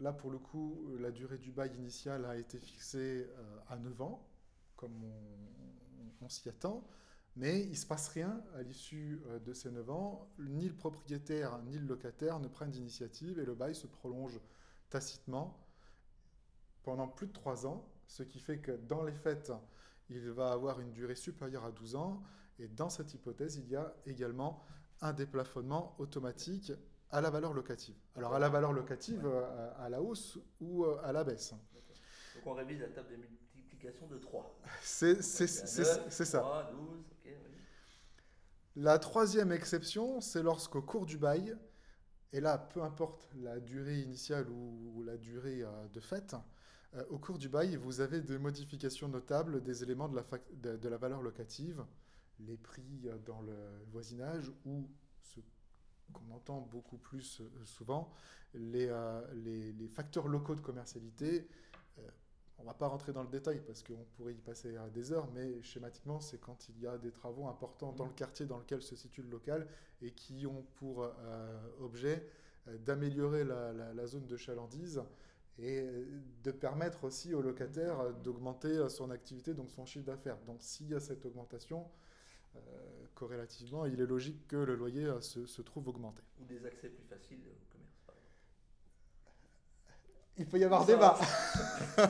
là 0.00 0.12
pour 0.12 0.30
le 0.30 0.38
coup, 0.38 0.84
la 0.98 1.10
durée 1.10 1.38
du 1.38 1.52
bail 1.52 1.72
initial 1.76 2.24
a 2.24 2.36
été 2.36 2.58
fixée 2.58 3.28
à 3.68 3.76
9 3.76 4.02
ans 4.02 4.28
comme 4.82 5.04
on, 6.20 6.28
s'y 6.28 6.48
attend, 6.48 6.84
mais 7.36 7.62
il 7.62 7.70
ne 7.70 7.76
se 7.76 7.86
passe 7.86 8.08
rien 8.08 8.42
à 8.56 8.62
l'issue 8.62 9.20
euh, 9.28 9.38
de 9.38 9.52
ces 9.52 9.70
9 9.70 9.90
ans. 9.90 10.28
Ni 10.40 10.68
le 10.68 10.74
propriétaire 10.74 11.58
ni 11.62 11.78
le 11.78 11.86
locataire 11.86 12.40
ne 12.40 12.48
prennent 12.48 12.72
d'initiative 12.72 13.38
et 13.38 13.44
le 13.44 13.54
bail 13.54 13.76
se 13.76 13.86
prolonge 13.86 14.40
tacitement 14.92 15.58
pendant 16.82 17.08
plus 17.08 17.26
de 17.26 17.32
3 17.32 17.66
ans, 17.66 17.88
ce 18.06 18.22
qui 18.22 18.38
fait 18.38 18.58
que 18.58 18.72
dans 18.72 19.02
les 19.02 19.14
faits, 19.14 19.50
il 20.10 20.30
va 20.30 20.52
avoir 20.52 20.80
une 20.80 20.92
durée 20.92 21.14
supérieure 21.14 21.64
à 21.64 21.72
12 21.72 21.96
ans. 21.96 22.22
Et 22.58 22.68
dans 22.68 22.90
cette 22.90 23.14
hypothèse, 23.14 23.56
il 23.56 23.68
y 23.68 23.76
a 23.76 23.94
également 24.04 24.62
un 25.00 25.12
déplafonnement 25.12 25.94
automatique 25.98 26.72
à 27.10 27.20
la 27.20 27.30
valeur 27.30 27.54
locative. 27.54 27.96
Alors 28.16 28.34
à 28.34 28.38
la 28.38 28.48
valeur 28.48 28.72
locative, 28.72 29.24
euh, 29.24 29.72
à, 29.78 29.88
la 29.88 30.02
hausse 30.02 30.38
ou 30.60 30.84
euh, 30.84 31.00
à 31.02 31.12
la 31.12 31.24
baisse. 31.24 31.52
Donc 32.34 32.46
on 32.46 32.54
révise 32.54 32.80
la 32.80 32.88
table 32.88 33.08
des 33.08 33.16
de 34.10 34.18
3. 34.18 34.58
C'est 34.80 35.22
ça. 35.22 36.70
La 38.76 38.98
troisième 38.98 39.52
exception, 39.52 40.20
c'est 40.20 40.42
lorsqu'au 40.42 40.80
cours 40.80 41.04
du 41.04 41.18
bail, 41.18 41.56
et 42.32 42.40
là, 42.40 42.56
peu 42.58 42.82
importe 42.82 43.28
la 43.42 43.60
durée 43.60 44.00
initiale 44.00 44.48
ou, 44.48 45.02
la 45.04 45.16
durée 45.16 45.62
euh, 45.62 45.88
de 45.92 46.00
fait, 46.00 46.34
euh, 46.94 47.04
au 47.10 47.18
cours 47.18 47.38
du 47.38 47.48
bail, 47.48 47.76
vous 47.76 48.00
avez 48.00 48.20
des 48.20 48.38
modifications 48.38 49.08
notables 49.08 49.62
des 49.62 49.82
éléments 49.82 50.08
de 50.08 50.16
la, 50.88 50.96
valeur 50.96 51.20
locative, 51.22 51.84
les 52.40 52.56
prix 52.56 53.02
euh, 53.06 53.18
dans 53.26 53.42
le 53.42 53.54
voisinage 53.90 54.50
ou 54.64 54.88
ce 55.20 55.40
qu'on 56.12 56.34
entend 56.34 56.60
beaucoup 56.60 56.96
plus 56.96 57.42
souvent, 57.64 58.12
les, 58.54 58.88
facteurs 59.90 60.28
locaux 60.28 60.54
de 60.54 60.60
commercialité, 60.60 61.46
on 62.62 62.64
ne 62.64 62.70
va 62.70 62.74
pas 62.74 62.86
rentrer 62.86 63.12
dans 63.12 63.22
le 63.22 63.28
détail 63.28 63.60
parce 63.66 63.82
qu'on 63.82 64.04
pourrait 64.16 64.34
y 64.34 64.40
passer 64.40 64.76
des 64.94 65.12
heures, 65.12 65.28
mais 65.34 65.60
schématiquement, 65.62 66.20
c'est 66.20 66.38
quand 66.38 66.68
il 66.68 66.80
y 66.80 66.86
a 66.86 66.96
des 66.96 67.10
travaux 67.10 67.46
importants 67.46 67.92
dans 67.92 68.06
le 68.06 68.12
quartier 68.12 68.46
dans 68.46 68.58
lequel 68.58 68.82
se 68.82 68.96
situe 68.96 69.22
le 69.22 69.30
local 69.30 69.66
et 70.00 70.12
qui 70.12 70.46
ont 70.46 70.64
pour 70.76 71.08
objet 71.80 72.24
d'améliorer 72.84 73.44
la, 73.44 74.06
zone 74.06 74.26
de 74.26 74.36
chalandise 74.36 75.02
et 75.58 75.84
de 76.44 76.50
permettre 76.52 77.04
aussi 77.04 77.34
au 77.34 77.42
locataire 77.42 78.14
d'augmenter 78.22 78.88
son 78.88 79.10
activité, 79.10 79.54
donc 79.54 79.70
son 79.70 79.84
chiffre 79.84 80.06
d'affaires. 80.06 80.38
Donc 80.46 80.62
s'il 80.62 80.88
y 80.88 80.94
a 80.94 81.00
cette 81.00 81.26
augmentation, 81.26 81.84
euh, 82.56 82.60
corrélativement, 83.14 83.86
il 83.86 84.00
est 84.00 84.06
logique 84.06 84.46
que 84.46 84.56
le 84.56 84.74
loyer 84.74 85.04
euh, 85.04 85.20
se, 85.20 85.62
trouve 85.62 85.88
augmenté. 85.88 86.22
Ou 86.40 86.44
des 86.44 86.64
accès 86.66 86.88
plus 86.88 87.04
faciles. 87.04 87.38
Il 90.38 90.46
peut 90.46 90.58
y 90.58 90.64
avoir 90.64 90.86
débat. 90.86 91.18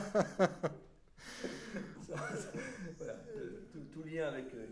tout, 3.91 4.03
lien 4.03 4.27
avec 4.27 4.53
euh, 4.53 4.67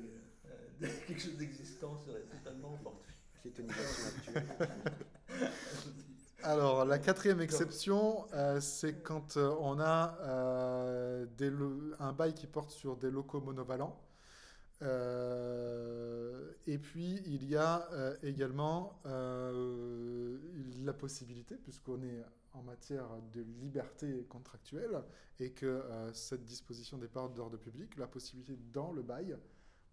quelque 1.08 1.22
chose 1.22 1.36
d'existant 1.38 1.98
serait 2.05 2.22
totalement 2.22 2.77
fortuit. 2.84 3.12
Alors, 6.43 6.86
la 6.86 6.98
quatrième 6.98 7.41
exception, 7.41 8.25
c'est 8.60 9.03
quand 9.03 9.38
on 9.38 9.79
a 9.79 10.17
des 11.38 11.51
un 12.00 12.13
bail 12.13 12.34
qui 12.34 12.48
porte 12.48 12.72
sur 12.72 12.98
des 12.98 13.12
locaux 13.12 13.41
monovalents. 13.41 14.01
Euh, 14.81 16.51
et 16.67 16.77
puis, 16.77 17.22
il 17.25 17.48
y 17.48 17.55
a 17.55 17.88
euh, 17.91 18.15
également 18.24 19.00
euh, 19.05 20.38
la 20.84 20.93
possibilité, 20.93 21.55
puisqu'on 21.55 22.01
est 22.01 22.24
en 22.53 22.62
matière 22.63 23.08
de 23.34 23.41
liberté 23.41 24.25
contractuelle 24.25 25.03
et 25.39 25.51
que 25.51 25.84
cette 26.13 26.43
disposition 26.43 26.98
des 26.98 27.08
parts 27.08 27.29
d'ordre 27.29 27.58
public, 27.58 27.96
la 27.98 28.08
possibilité 28.08 28.58
dans 28.74 28.91
le 28.91 29.01
bail, 29.01 29.38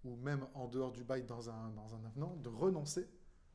ou 0.05 0.17
même 0.17 0.47
en 0.55 0.69
dehors 0.69 0.93
du 0.93 1.05
bail 1.05 1.25
dans 1.25 1.50
un, 1.50 1.71
dans 1.71 1.95
un 1.95 2.05
avenant, 2.05 2.37
de 2.37 2.49
renoncer 2.49 3.09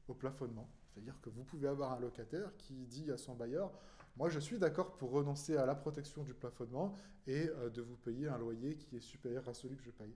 au 0.08 0.14
plafonnement. 0.14 0.70
C'est-à-dire 0.88 1.20
que 1.22 1.30
vous 1.30 1.44
pouvez 1.44 1.68
avoir 1.68 1.94
un 1.94 2.00
locataire 2.00 2.56
qui 2.58 2.86
dit 2.86 3.12
à 3.12 3.18
son 3.18 3.36
bailleur, 3.36 3.72
moi 4.16 4.30
je 4.30 4.40
suis 4.40 4.60
d'accord 4.60 4.96
pour 4.98 5.12
renoncer 5.12 5.58
à 5.58 5.66
la 5.66 5.76
protection 5.76 6.24
du 6.24 6.34
plafonnement 6.34 6.96
et 7.28 7.48
de 7.74 7.82
vous 7.82 7.96
payer 7.96 8.28
un 8.28 8.38
loyer 8.38 8.78
qui 8.78 8.98
est 8.98 9.02
supérieur 9.02 9.48
à 9.48 9.54
celui 9.54 9.78
que 9.78 9.84
je 9.84 9.92
paye. 9.92 10.16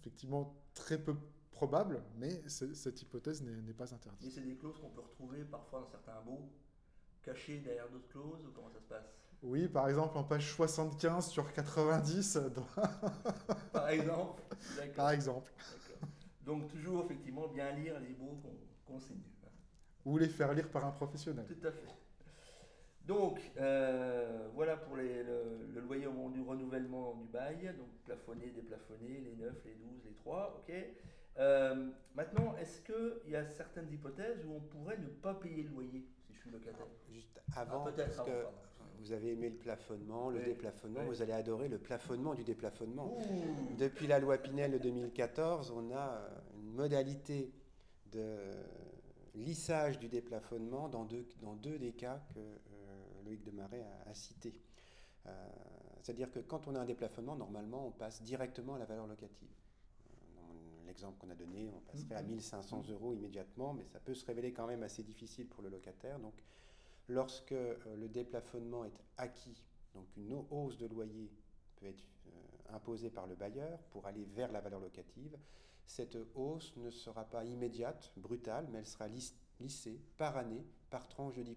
Effectivement, 0.00 0.54
très 0.74 1.02
peu 1.02 1.16
probable, 1.50 2.02
mais 2.18 2.42
cette 2.48 3.00
hypothèse 3.00 3.42
n'est 3.42 3.72
pas 3.72 3.94
interdite. 3.94 4.26
Et 4.26 4.30
c'est 4.30 4.42
des 4.42 4.56
clauses 4.56 4.78
qu'on 4.78 4.90
peut 4.90 5.00
retrouver 5.00 5.44
parfois 5.44 5.80
dans 5.80 5.88
certains 5.88 6.20
baux, 6.22 6.50
cachées 7.26 7.58
derrière 7.58 7.88
d'autres 7.88 8.08
clauses, 8.08 8.46
ou 8.46 8.52
comment 8.54 8.70
ça 8.70 8.80
se 8.80 8.86
passe? 8.86 9.12
Oui, 9.42 9.68
par 9.68 9.88
exemple 9.88 10.16
en 10.16 10.24
page 10.24 10.50
75 10.54 11.28
sur 11.28 11.52
90. 11.52 12.38
par 13.72 13.88
exemple 13.90 14.42
Par 14.94 15.10
exemple. 15.10 15.52
Donc 16.44 16.68
toujours 16.68 17.04
effectivement 17.04 17.48
bien 17.48 17.72
lire 17.72 17.98
les 18.00 18.14
baux 18.14 18.40
qu'on 18.86 18.98
signe. 19.00 19.20
Ou 20.04 20.18
les 20.18 20.28
faire 20.28 20.52
lire 20.54 20.68
par 20.70 20.84
un 20.84 20.92
professionnel. 20.92 21.44
Tout 21.46 21.66
à 21.66 21.72
fait. 21.72 21.88
Donc, 23.06 23.40
euh, 23.56 24.48
voilà 24.54 24.76
pour 24.76 24.96
le, 24.96 25.80
loyer 25.80 26.06
au 26.06 26.12
moment 26.12 26.30
du 26.30 26.42
renouvellement 26.42 27.14
du 27.14 27.26
bail, 27.28 27.72
donc 27.76 27.88
plafonné, 28.04 28.50
déplafonné, 28.50 29.20
les 29.20 29.36
9, 29.36 29.52
les 29.64 29.74
12, 29.74 30.04
les 30.04 30.14
3, 30.14 30.60
ok. 30.60 30.74
Euh, 31.38 31.90
maintenant, 32.14 32.56
est-ce 32.56 32.80
qu'il 32.82 33.30
y 33.30 33.36
a 33.36 33.46
certaines 33.46 33.92
hypothèses 33.92 34.44
où 34.46 34.54
on 34.54 34.60
pourrait 34.60 34.98
ne 34.98 35.08
pas 35.08 35.34
payer 35.34 35.64
le 35.64 35.70
loyer 35.70 36.06
si 36.26 36.32
je 36.34 36.40
suis 36.40 36.50
locataire? 36.50 36.86
Juste 37.10 37.40
avant, 37.54 37.84
ah, 37.86 37.92
parce 37.96 38.20
que 38.20 38.46
vous 38.98 39.12
avez 39.12 39.32
aimé 39.32 39.50
le 39.50 39.56
plafonnement, 39.56 40.30
le 40.30 40.42
déplafonnement, 40.42 41.04
vous 41.04 41.20
allez 41.20 41.32
adorer 41.32 41.68
le 41.68 41.78
plafonnement 41.78 42.34
du 42.34 42.44
déplafonnement. 42.44 43.18
Depuis 43.78 44.06
la 44.06 44.18
loi 44.18 44.38
Pinel 44.38 44.72
de 44.72 44.78
2014, 44.78 45.70
on 45.70 45.94
a 45.94 46.26
une 46.54 46.72
modalité 46.72 47.52
de 48.12 48.38
lissage 49.34 49.98
du 49.98 50.08
déplafonnement 50.08 50.88
dans 50.88 51.04
deux, 51.04 51.26
dans 51.42 51.54
deux 51.54 51.78
des 51.78 51.92
cas 51.92 52.22
que 52.34 52.40
Loïc 53.26 53.42
Demarais 53.42 53.82
a, 53.82 54.10
a 54.10 54.14
cité. 54.14 54.54
Euh, 55.26 55.30
c'est-à-dire 56.00 56.30
que 56.30 56.38
quand 56.38 56.68
on 56.68 56.74
a 56.76 56.80
un 56.80 56.84
déplafonnement, 56.84 57.36
normalement, 57.36 57.86
on 57.86 57.90
passe 57.90 58.22
directement 58.22 58.76
à 58.76 58.78
la 58.78 58.84
valeur 58.84 59.06
locative. 59.06 59.48
Euh, 60.96 61.08
l'exemple 61.08 61.18
qu'on 61.18 61.30
a 61.30 61.34
donné, 61.34 61.70
on 61.74 61.80
passerait 61.80 62.14
à 62.14 62.22
1500 62.22 62.82
mhm. 62.82 62.92
euros 62.92 63.14
immédiatement, 63.14 63.74
mais 63.74 63.84
ça 63.84 64.00
peut 64.00 64.14
se 64.14 64.24
révéler 64.24 64.52
quand 64.52 64.66
même 64.66 64.82
assez 64.82 65.02
difficile 65.02 65.46
pour 65.46 65.62
le 65.62 65.68
locataire. 65.68 66.18
Donc, 66.18 66.34
lorsque 67.08 67.52
euh, 67.52 67.76
le 67.96 68.08
déplafonnement 68.08 68.84
est 68.84 68.98
acquis, 69.16 69.64
donc 69.94 70.06
une 70.16 70.44
hausse 70.50 70.78
de 70.78 70.86
loyer 70.86 71.30
peut 71.76 71.86
être 71.86 72.04
imposée 72.70 73.10
par 73.10 73.26
le 73.26 73.36
bailleur 73.36 73.78
pour 73.90 74.06
aller 74.06 74.24
vers 74.24 74.50
la 74.50 74.60
valeur 74.60 74.80
locative, 74.80 75.38
cette 75.86 76.18
hausse 76.34 76.74
ne 76.76 76.90
sera 76.90 77.24
pas 77.24 77.44
immédiate, 77.44 78.12
brutale, 78.16 78.66
mais 78.70 78.78
elle 78.78 78.86
sera 78.86 79.06
lissée 79.60 80.00
par 80.16 80.36
année, 80.36 80.66
par 80.90 81.06
tranche 81.06 81.36
de 81.36 81.44
10% 81.44 81.54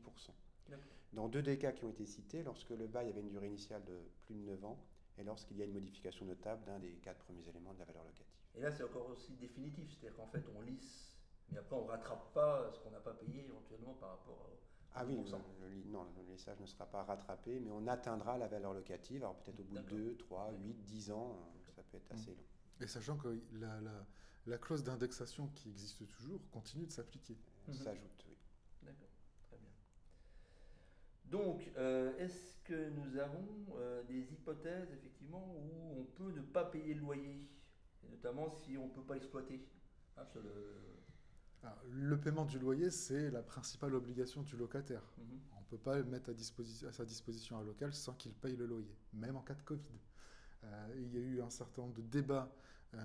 dans 1.13 1.27
deux 1.27 1.41
des 1.41 1.57
cas 1.57 1.71
qui 1.71 1.83
ont 1.85 1.89
été 1.89 2.05
cités, 2.05 2.43
lorsque 2.43 2.69
le 2.69 2.87
bail 2.87 3.09
avait 3.09 3.21
une 3.21 3.29
durée 3.29 3.47
initiale 3.47 3.83
de 3.85 3.99
plus 4.25 4.35
de 4.35 4.41
9 4.41 4.65
ans 4.65 4.79
et 5.17 5.23
lorsqu'il 5.23 5.57
y 5.57 5.61
a 5.61 5.65
une 5.65 5.73
modification 5.73 6.25
notable 6.25 6.63
d'un 6.65 6.79
des 6.79 6.91
quatre 7.01 7.19
premiers 7.19 7.47
éléments 7.47 7.73
de 7.73 7.79
la 7.79 7.85
valeur 7.85 8.03
locative. 8.03 8.38
Et 8.55 8.61
là, 8.61 8.71
c'est 8.71 8.83
encore 8.83 9.09
aussi 9.09 9.33
définitif, 9.35 9.89
c'est-à-dire 9.91 10.17
qu'en 10.17 10.27
fait, 10.27 10.43
on 10.55 10.61
lisse, 10.61 11.17
mais 11.51 11.57
après, 11.59 11.75
on 11.75 11.85
ne 11.85 11.89
rattrape 11.89 12.33
pas 12.33 12.69
ce 12.71 12.79
qu'on 12.79 12.91
n'a 12.91 12.99
pas 12.99 13.13
payé 13.13 13.45
éventuellement 13.45 13.93
par 13.93 14.09
rapport 14.09 14.49
au. 14.51 14.59
Ah 14.95 15.05
oui, 15.05 15.15
le, 15.15 15.91
non, 15.91 16.07
le 16.17 16.33
lissage 16.33 16.59
ne 16.59 16.65
sera 16.65 16.85
pas 16.87 17.03
rattrapé, 17.03 17.59
mais 17.59 17.71
on 17.71 17.85
atteindra 17.87 18.37
la 18.37 18.47
valeur 18.47 18.73
locative, 18.73 19.23
alors 19.23 19.35
peut-être 19.35 19.59
au 19.59 19.63
bout 19.63 19.77
de 19.77 19.83
2, 19.83 20.17
3, 20.17 20.51
8, 20.63 20.73
10 20.83 21.11
ans, 21.11 21.37
ça 21.75 21.83
peut 21.83 21.97
être 21.97 22.11
assez 22.11 22.31
long. 22.31 22.43
Et 22.81 22.87
sachant 22.87 23.15
que 23.17 23.39
la, 23.53 23.79
la, 24.47 24.57
clause 24.57 24.83
d'indexation 24.83 25.47
qui 25.49 25.69
existe 25.69 26.07
toujours 26.07 26.41
continue 26.49 26.87
de 26.87 26.91
s'appliquer. 26.91 27.37
S'ajoute, 27.71 28.25
oui. 28.27 28.35
Donc, 31.25 31.69
euh, 31.77 32.17
est-ce 32.17 32.55
que 32.63 32.89
nous 32.89 33.17
avons 33.17 33.45
euh, 33.77 34.01
des 34.03 34.33
hypothèses, 34.33 34.91
effectivement, 34.91 35.55
où 35.55 35.99
on 35.99 36.03
peut 36.03 36.31
ne 36.31 36.41
pas 36.41 36.65
payer 36.65 36.95
le 36.95 37.01
loyer, 37.01 37.47
notamment 38.09 38.49
si 38.49 38.77
on 38.77 38.87
ne 38.87 38.91
peut 38.91 39.03
pas 39.03 39.15
exploiter 39.15 39.65
hein, 40.17 40.23
le... 41.87 42.17
paiement 42.17 42.45
du 42.45 42.59
loyer, 42.59 42.89
c'est 42.89 43.31
la 43.31 43.41
principale 43.41 43.95
obligation 43.95 44.43
du 44.43 44.55
locataire. 44.57 45.03
Mhm. 45.17 45.39
On 45.57 45.59
ne 45.61 45.65
peut 45.65 45.77
pas 45.77 46.01
mettre 46.03 46.31
à, 46.31 46.33
à, 46.33 46.91
sa 46.91 47.05
disposition 47.05 47.57
un 47.57 47.63
local 47.63 47.93
sans 47.93 48.13
qu'il 48.13 48.33
paye 48.33 48.55
le 48.55 48.65
loyer, 48.65 48.97
même 49.13 49.35
en 49.35 49.41
cas 49.41 49.55
de 49.55 49.63
Covid. 49.63 49.99
Euh, 50.63 50.93
il 50.97 51.13
y 51.13 51.17
a 51.17 51.21
eu 51.21 51.41
un 51.41 51.49
certain 51.49 51.83
nombre 51.83 51.95
de 51.95 52.01
débats 52.01 52.51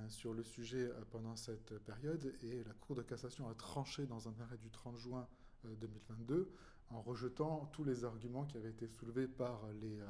sur 0.09 0.33
le 0.33 0.43
sujet 0.43 0.91
pendant 1.11 1.37
cette 1.37 1.79
période 1.81 2.35
et 2.41 2.65
la 2.65 2.73
Cour 2.73 2.97
de 2.97 3.03
cassation 3.03 3.51
a 3.51 3.55
tranché 3.55 4.07
dans 4.07 4.31
un 4.31 4.41
arrêt 4.41 4.57
du 4.57 4.71
30 4.71 4.97
juin 4.97 5.29
2022 5.65 6.51
en 6.91 7.03
rejetant 7.03 7.67
tous 7.73 7.85
les 7.85 8.05
arguments 8.05 8.45
qui 8.45 8.57
avaient 8.57 8.71
été 8.71 8.87
soulevés 8.89 9.29
par 9.29 9.61
les 9.81 10.01
euh, 10.01 10.07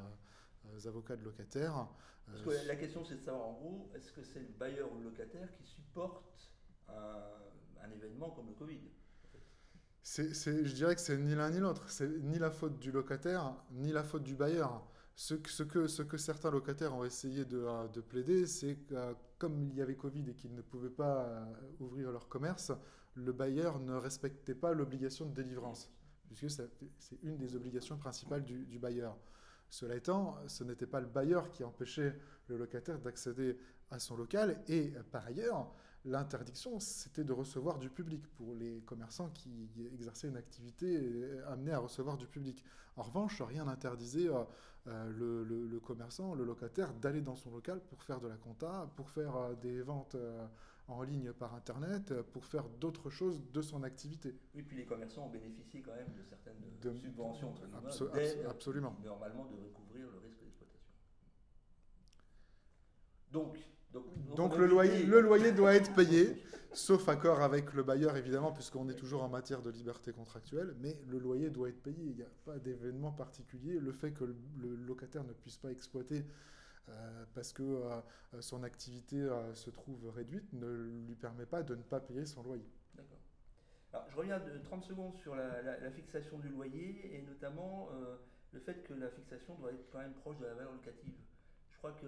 avocats 0.87 1.17
de 1.17 1.25
locataires. 1.25 1.89
Euh, 2.29 2.65
la 2.67 2.77
question 2.77 3.05
c'est 3.05 3.17
de 3.17 3.21
savoir 3.21 3.49
en 3.49 3.53
gros, 3.55 3.91
est-ce 3.95 4.13
que 4.13 4.23
c'est 4.23 4.41
le 4.41 4.53
bailleur 4.59 4.93
ou 4.93 4.99
le 4.99 5.05
locataire 5.05 5.53
qui 5.53 5.65
supporte 5.65 6.51
un, 6.89 7.91
événement 7.95 8.31
comme 8.31 8.49
le 8.49 8.55
Covid? 8.55 8.81
Je 10.03 10.75
dirais 10.75 10.95
que 10.95 11.01
c'est 11.01 11.17
ni 11.17 11.35
l'un 11.35 11.51
ni 11.51 11.61
l'autre. 11.61 11.89
C'est 11.91 12.09
ni 12.09 12.39
la 12.39 12.51
faute 12.51 12.79
du 12.79 12.93
locataire, 12.93 13.55
ni 13.73 13.93
la 13.93 14.03
faute 14.03 14.23
du 14.23 14.35
bailleur. 14.35 14.87
Ce, 15.17 15.35
que, 15.35 15.87
ce 15.87 16.03
que, 16.03 16.17
certains 16.17 16.51
locataires 16.51 16.95
ont 16.95 17.05
essayé 17.05 17.45
de, 17.45 17.59
euh, 17.59 17.89
plaider, 18.09 18.47
c'est 18.47 18.77
que 18.77 19.15
comme 19.39 19.63
il 19.63 19.75
y 19.75 19.83
avait 19.83 19.95
Covid 19.95 20.29
et 20.29 20.35
qu'ils 20.35 20.55
ne 20.55 20.63
pouvaient 20.63 20.91
pas 20.91 21.47
ouvrir 21.79 22.11
leur 22.11 22.29
commerce, 22.29 22.73
le 23.15 23.33
bailleur 23.33 23.79
ne 23.79 23.95
respectait 23.95 24.57
pas 24.57 24.73
l'obligation 24.73 25.27
de 25.27 25.35
délivrance 25.35 25.95
puisque 26.35 26.63
c'est 26.99 27.19
une 27.23 27.37
des 27.37 27.57
obligations 27.57 27.97
principales 27.97 28.45
du, 28.45 28.79
bailleur. 28.79 29.17
Cela 29.75 29.97
étant, 29.97 30.37
ce 30.47 30.63
n'était 30.63 30.87
pas 30.87 31.01
le 31.01 31.09
bailleur 31.09 31.51
qui 31.51 31.65
empêchait 31.65 32.17
le 32.47 32.57
locataire 32.57 33.01
d'accéder 33.01 33.59
à 33.91 33.99
son 33.99 34.17
local, 34.17 34.63
et 34.69 34.93
par 35.11 35.27
ailleurs, 35.27 35.75
l'interdiction, 36.05 36.79
c'était 36.79 37.25
de 37.25 37.33
recevoir 37.33 37.81
du 37.81 37.91
public 37.91 38.25
pour 38.37 38.55
les 38.55 38.83
commerçants 38.83 39.31
qui 39.31 39.69
exerçaient 39.93 40.29
une 40.29 40.37
activité 40.37 41.41
amenée 41.49 41.73
à 41.73 41.81
recevoir 41.81 42.17
du 42.17 42.29
public. 42.29 42.65
En 42.97 43.03
revanche, 43.03 43.43
rien 43.43 43.65
n'interdisait 43.65 44.29
euh, 44.29 44.45
euh, 44.87 45.67
le, 45.69 45.81
commerçant, 45.81 46.37
le 46.37 46.45
locataire, 46.45 46.95
d'aller 46.95 47.21
dans 47.21 47.35
son 47.35 47.51
local 47.51 47.81
pour 47.81 48.03
faire 48.05 48.21
de 48.21 48.29
la 48.29 48.37
compta, 48.37 48.89
pour 48.95 49.11
faire 49.11 49.35
euh, 49.37 49.55
des 49.57 49.83
ventes 49.83 50.17
en 50.89 51.03
ligne 51.03 51.33
par 51.33 51.55
Internet 51.55 52.11
euh, 52.11 52.23
pour 52.23 52.45
faire 52.45 52.69
d'autres 52.81 53.11
choses 53.11 53.43
de 53.53 53.63
son 53.63 53.83
activité. 53.83 54.35
Oui, 54.55 54.63
puis 54.63 54.77
les 54.77 54.85
commerçants 54.85 55.27
ont 55.27 55.31
bénéficié 55.31 55.81
quand 55.81 55.95
même 55.95 56.13
de 56.15 56.23
certaines 56.23 56.95
subventions, 56.95 57.51
entre 57.51 58.11
absolument. 58.49 58.97
normalement 59.05 59.47
de 59.47 59.55
recouvrir 59.55 60.11
le 60.11 60.19
risque 60.19 60.41
d'exploitation. 60.41 60.93
Donc, 63.33 63.59
Donc, 64.37 64.57
le, 64.57 64.67
loyer, 64.67 65.05
le 65.05 65.21
loyer 65.21 65.53
doit 65.53 65.75
être 65.75 65.95
payé, 65.95 66.43
sauf 66.73 67.09
accord 67.09 67.41
avec 67.41 67.73
le 67.73 67.83
bailleur 67.83 68.17
évidemment, 68.17 68.53
puisqu'on 68.53 68.89
est 68.89 68.95
toujours 68.95 69.23
en 69.23 69.29
matière 69.29 69.63
de 69.63 69.71
liberté 69.71 70.13
contractuelle, 70.13 70.75
mais 70.81 71.01
le 71.09 71.19
loyer 71.19 71.49
doit 71.49 71.69
être 71.69 71.83
payé. 71.83 72.05
Il 72.05 72.17
n'y 72.17 72.23
a 72.23 72.31
pas 72.45 72.59
d'événement 72.59 73.13
particulier. 73.13 73.79
Le 73.79 73.93
fait 73.93 74.13
que 74.13 74.25
le, 74.25 74.75
locataire 74.75 75.25
ne 75.25 75.33
puisse 75.33 75.57
pas 75.57 75.71
exploiter 75.71 76.19
euh, 76.19 76.23
parce 77.35 77.53
que 77.53 77.63
euh, 77.63 78.01
son 78.41 78.63
activité 78.63 79.17
euh, 79.17 79.55
se 79.55 79.71
trouve 79.71 80.09
réduite 80.11 80.53
ne 80.53 80.71
lui 81.07 81.15
permet 81.15 81.47
pas 81.47 81.63
de 81.63 81.75
ne 81.75 81.83
pas 81.83 82.01
payer 82.01 82.25
son 82.25 82.43
loyer. 82.43 82.69
D'accord. 82.95 83.19
Alors, 83.93 84.09
je 84.11 84.17
reviens 84.17 84.41
de 84.41 84.59
30 84.59 84.85
secondes 84.85 85.15
sur 85.17 85.35
la, 85.35 85.91
fixation 85.91 86.39
du 86.39 86.49
loyer 86.49 87.15
et 87.15 87.23
notamment 87.23 87.91
le 88.53 88.59
fait 88.59 88.83
que 88.83 88.93
la 88.93 89.09
fixation 89.09 89.55
doit 89.55 89.71
être 89.71 89.89
quand 89.91 89.99
même 89.99 90.15
proche 90.15 90.37
de 90.39 90.47
la 90.47 90.55
valeur 90.55 90.73
locative. 90.73 91.15
Je 91.71 91.79
crois 91.79 91.93
que 91.93 92.07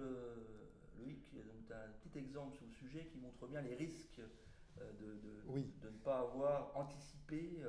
Loïc, 0.97 1.31
tu 1.65 1.73
as 1.73 1.77
un 1.77 1.91
petit 2.01 2.17
exemple 2.17 2.57
sur 2.57 2.65
le 2.65 2.73
sujet 2.73 3.05
qui 3.05 3.19
montre 3.19 3.47
bien 3.47 3.61
les 3.61 3.75
risques 3.75 4.19
de, 4.77 5.05
de, 5.81 5.89
ne 5.89 5.97
pas 6.03 6.19
avoir 6.19 6.75
anticipé 6.75 7.63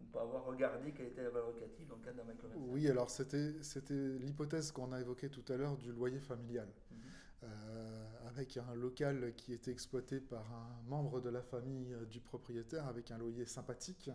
ou 0.00 0.04
pas 0.12 0.22
avoir 0.22 0.44
regardé 0.44 0.92
quelle 0.92 1.06
était 1.06 1.22
la 1.22 1.30
valeur 1.30 1.48
locative 1.48 1.86
dans 1.88 1.96
le 1.96 2.02
cadre 2.02 2.18
d'un 2.18 2.24
bail 2.24 2.36
commercial. 2.36 2.68
Oui, 2.70 2.88
alors 2.88 3.10
c'était 3.10 4.18
l'hypothèse 4.18 4.72
qu'on 4.72 4.92
a 4.92 5.00
évoquée 5.00 5.28
tout 5.28 5.44
à 5.52 5.56
l'heure 5.56 5.76
du 5.76 5.92
loyer 5.92 6.20
familial. 6.20 6.68
Mhm. 6.90 6.96
Euh, 7.42 8.06
avec 8.28 8.58
un 8.58 8.74
local 8.74 9.32
qui 9.34 9.54
était 9.54 9.70
exploité 9.70 10.20
par 10.20 10.44
un 10.52 10.82
membre 10.88 11.20
de 11.20 11.30
la 11.30 11.42
famille 11.42 11.94
euh, 11.94 12.04
du 12.04 12.20
propriétaire 12.20 12.86
avec 12.86 13.10
un 13.10 13.18
loyer 13.18 13.46
sympathique 13.46 14.10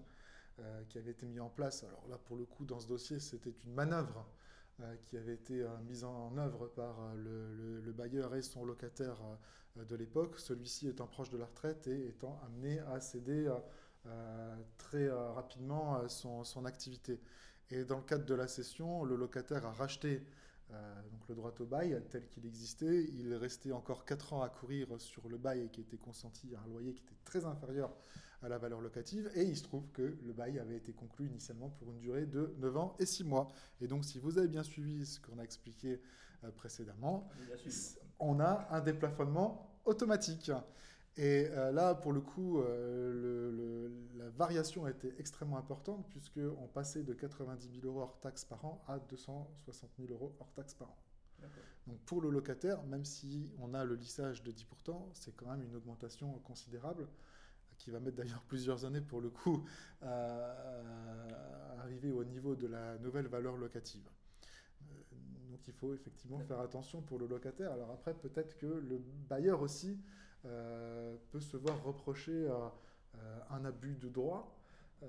euh, 0.60 0.84
qui 0.90 1.00
avait 1.00 1.12
été 1.12 1.26
mis 1.26 1.40
en 1.40 1.50
place. 1.50 1.84
Alors 1.84 2.08
là, 2.08 2.20
pour 2.20 2.38
le 2.38 2.46
coup, 2.46 2.66
dans 2.66 2.80
ce 2.80 2.88
dossier, 2.88 3.20
c'était 3.20 3.54
une 3.66 3.74
manœuvre 3.74 4.28
qui 5.04 5.16
avait 5.16 5.36
été 5.36 5.66
mise 5.88 6.04
en 6.04 6.38
œuvre 6.38 6.68
par 6.68 7.16
le, 7.16 7.94
bailleur 7.94 8.36
et 8.36 8.42
son 8.42 8.66
locataire 8.66 9.16
de 9.78 9.96
l'époque, 9.96 10.38
celui-ci 10.38 10.90
étant 10.90 11.08
proche 11.08 11.30
de 11.30 11.38
la 11.38 11.46
retraite 11.46 11.88
et 11.88 12.10
étant 12.10 12.38
amené 12.46 12.80
à 12.80 13.00
céder 13.00 13.50
très 14.78 15.10
rapidement 15.10 16.08
son, 16.08 16.44
son, 16.44 16.66
activité. 16.66 17.20
Et 17.72 17.84
dans 17.84 17.98
le 17.98 18.04
cadre 18.04 18.26
de 18.26 18.36
la 18.36 18.48
cession, 18.48 19.04
le 19.04 19.16
locataire 19.16 19.66
a 19.66 19.72
racheté 19.72 20.22
euh, 20.72 21.02
donc 21.12 21.28
le 21.30 21.36
droit 21.36 21.54
au 21.60 21.66
bail 21.66 22.02
tel 22.10 22.28
qu'il 22.28 22.46
existait, 22.46 23.04
il 23.04 23.34
restait 23.36 23.72
encore 23.72 24.04
4 24.04 24.34
ans 24.34 24.42
à 24.42 24.50
courir 24.50 24.88
sur 25.00 25.30
le 25.30 25.38
bail 25.38 25.70
qui 25.72 25.82
était 25.82 25.98
consenti 25.98 26.56
à 26.56 26.60
un 26.60 26.68
loyer 26.68 26.94
qui 26.94 27.04
était 27.04 27.18
très 27.24 27.46
inférieur 27.46 27.96
à 28.42 28.50
la 28.50 28.58
valeur 28.58 28.82
locative. 28.82 29.30
Et 29.36 29.44
il 29.44 29.56
se 29.56 29.64
trouve 29.64 29.88
que 29.92 30.02
le 30.02 30.34
bail 30.34 30.60
avait 30.60 30.78
été 30.78 30.92
conclu 30.92 31.28
initialement 31.28 31.70
pour 31.70 31.92
une 31.92 32.00
durée 32.00 32.26
de 32.26 32.56
9 32.58 32.78
ans 32.78 32.96
et 33.00 33.06
6 33.06 33.24
mois. 33.26 33.48
Et 33.80 33.88
donc 33.88 34.06
si 34.06 34.20
vous 34.20 34.38
avez 34.40 34.48
bien 34.48 34.64
suivi 34.64 35.06
ce 35.06 35.20
qu'on 35.20 35.38
a 35.38 35.44
expliqué 35.44 36.02
euh, 36.44 36.52
précédemment, 36.52 37.30
on 38.20 38.40
a 38.40 38.68
un 38.72 38.82
déplafonnement 38.82 39.80
automatique. 39.86 40.52
Et 41.18 41.48
euh, 41.52 41.72
là, 41.72 41.96
pour 41.96 42.12
le 42.12 42.20
coup, 42.20 42.60
euh, 42.60 43.90
la 44.18 44.30
variation 44.32 44.86
a 44.86 44.92
été 44.92 45.14
extrêmement 45.18 45.58
importante 45.58 46.06
puisqu'on 46.10 46.68
passait 46.74 47.04
de 47.04 47.14
90 47.14 47.70
000 47.82 47.88
euros 47.88 48.02
hors 48.02 48.20
taxes 48.20 48.44
par 48.44 48.66
an 48.66 48.84
à 48.88 49.00
260 49.00 49.90
000 49.98 50.12
euros 50.12 50.36
hors 50.40 50.52
taxes 50.54 50.74
par 50.74 50.90
an. 50.90 50.98
Donc 51.88 52.00
pour 52.06 52.22
le 52.22 52.30
locataire, 52.30 52.84
même 52.84 53.06
si 53.06 53.52
on 53.60 53.74
a 53.74 53.86
le 53.86 53.96
lissage 53.96 54.44
de 54.44 54.52
10%, 54.52 55.10
c'est 55.14 55.36
quand 55.36 55.50
même 55.50 55.64
une 55.64 55.76
augmentation 55.76 56.34
considérable 56.40 57.08
qui 57.78 57.92
va 57.92 58.00
mettre 58.00 58.18
d'ailleurs 58.18 58.44
plusieurs 58.48 58.86
années 58.86 59.02
pour 59.02 59.22
le 59.22 59.30
coup 59.30 59.64
à, 60.02 60.56
arriver 61.80 62.12
au 62.12 62.24
niveau 62.24 62.56
de 62.56 62.68
la 62.68 62.98
nouvelle 62.98 63.28
valeur 63.28 63.58
locative. 63.58 64.08
Euh, 64.82 64.86
donc 65.52 65.68
il 65.68 65.74
faut 65.74 65.94
effectivement 65.94 66.40
faire 66.40 66.60
attention 66.60 67.02
pour 67.02 67.20
le 67.20 67.28
locataire. 67.28 67.72
Alors 67.72 67.92
après, 67.92 68.14
peut-être 68.14 68.58
que 68.58 68.66
le 68.66 68.98
bailleur 69.30 69.62
aussi 69.62 70.00
peut 71.32 71.40
se 71.40 71.58
voir 71.58 71.84
reprocher 71.84 72.50
euh, 73.18 73.40
un 73.50 73.66
abus 73.66 73.96
de 73.96 74.10
droit, 74.10 74.58
euh, 75.04 75.08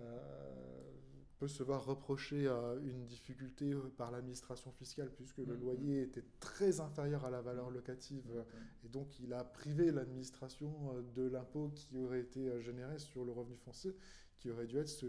peut 1.39 1.49
se 1.49 1.63
voir 1.63 1.85
reprocher 1.85 2.47
une 2.85 3.05
difficulté 3.07 3.75
par 3.97 4.11
l'administration 4.11 4.71
fiscale 4.73 5.11
puisque 5.11 5.39
le 5.39 5.55
mm-hmm. 5.55 5.61
loyer 5.61 6.03
était 6.03 6.25
très 6.41 6.81
inférieur 6.81 7.25
à 7.27 7.31
la 7.31 7.43
valeur 7.43 7.71
locative 7.71 8.25
mm-hmm. 8.27 8.87
et 8.87 8.89
donc 8.89 9.21
il 9.21 9.35
a 9.35 9.45
privé 9.45 9.93
l'administration 9.93 10.73
de 11.15 11.29
l'impôt 11.29 11.71
qui 11.75 11.99
aurait 11.99 12.21
été 12.21 12.61
généré 12.63 12.99
sur 12.99 13.25
le 13.25 13.33
revenu 13.33 13.57
foncier 13.57 13.95
qui 14.39 14.51
aurait 14.51 14.67
dû 14.67 14.79
être 14.79 15.05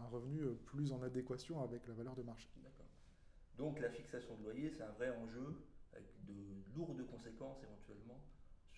un 0.00 0.06
revenu 0.06 0.40
plus 0.66 0.92
en 0.92 1.02
adéquation 1.02 1.62
avec 1.62 1.86
la 1.86 1.94
valeur 1.94 2.16
de 2.16 2.22
marché. 2.22 2.48
Donc 3.56 3.78
la 3.78 3.90
fixation 3.90 4.36
de 4.36 4.42
loyer, 4.42 4.70
c'est 4.70 4.82
un 4.82 4.92
vrai 4.92 5.10
enjeu 5.18 5.62
avec 5.92 6.06
de 6.26 6.34
lourdes 6.74 7.04
conséquences 7.06 7.62
éventuellement 7.62 8.20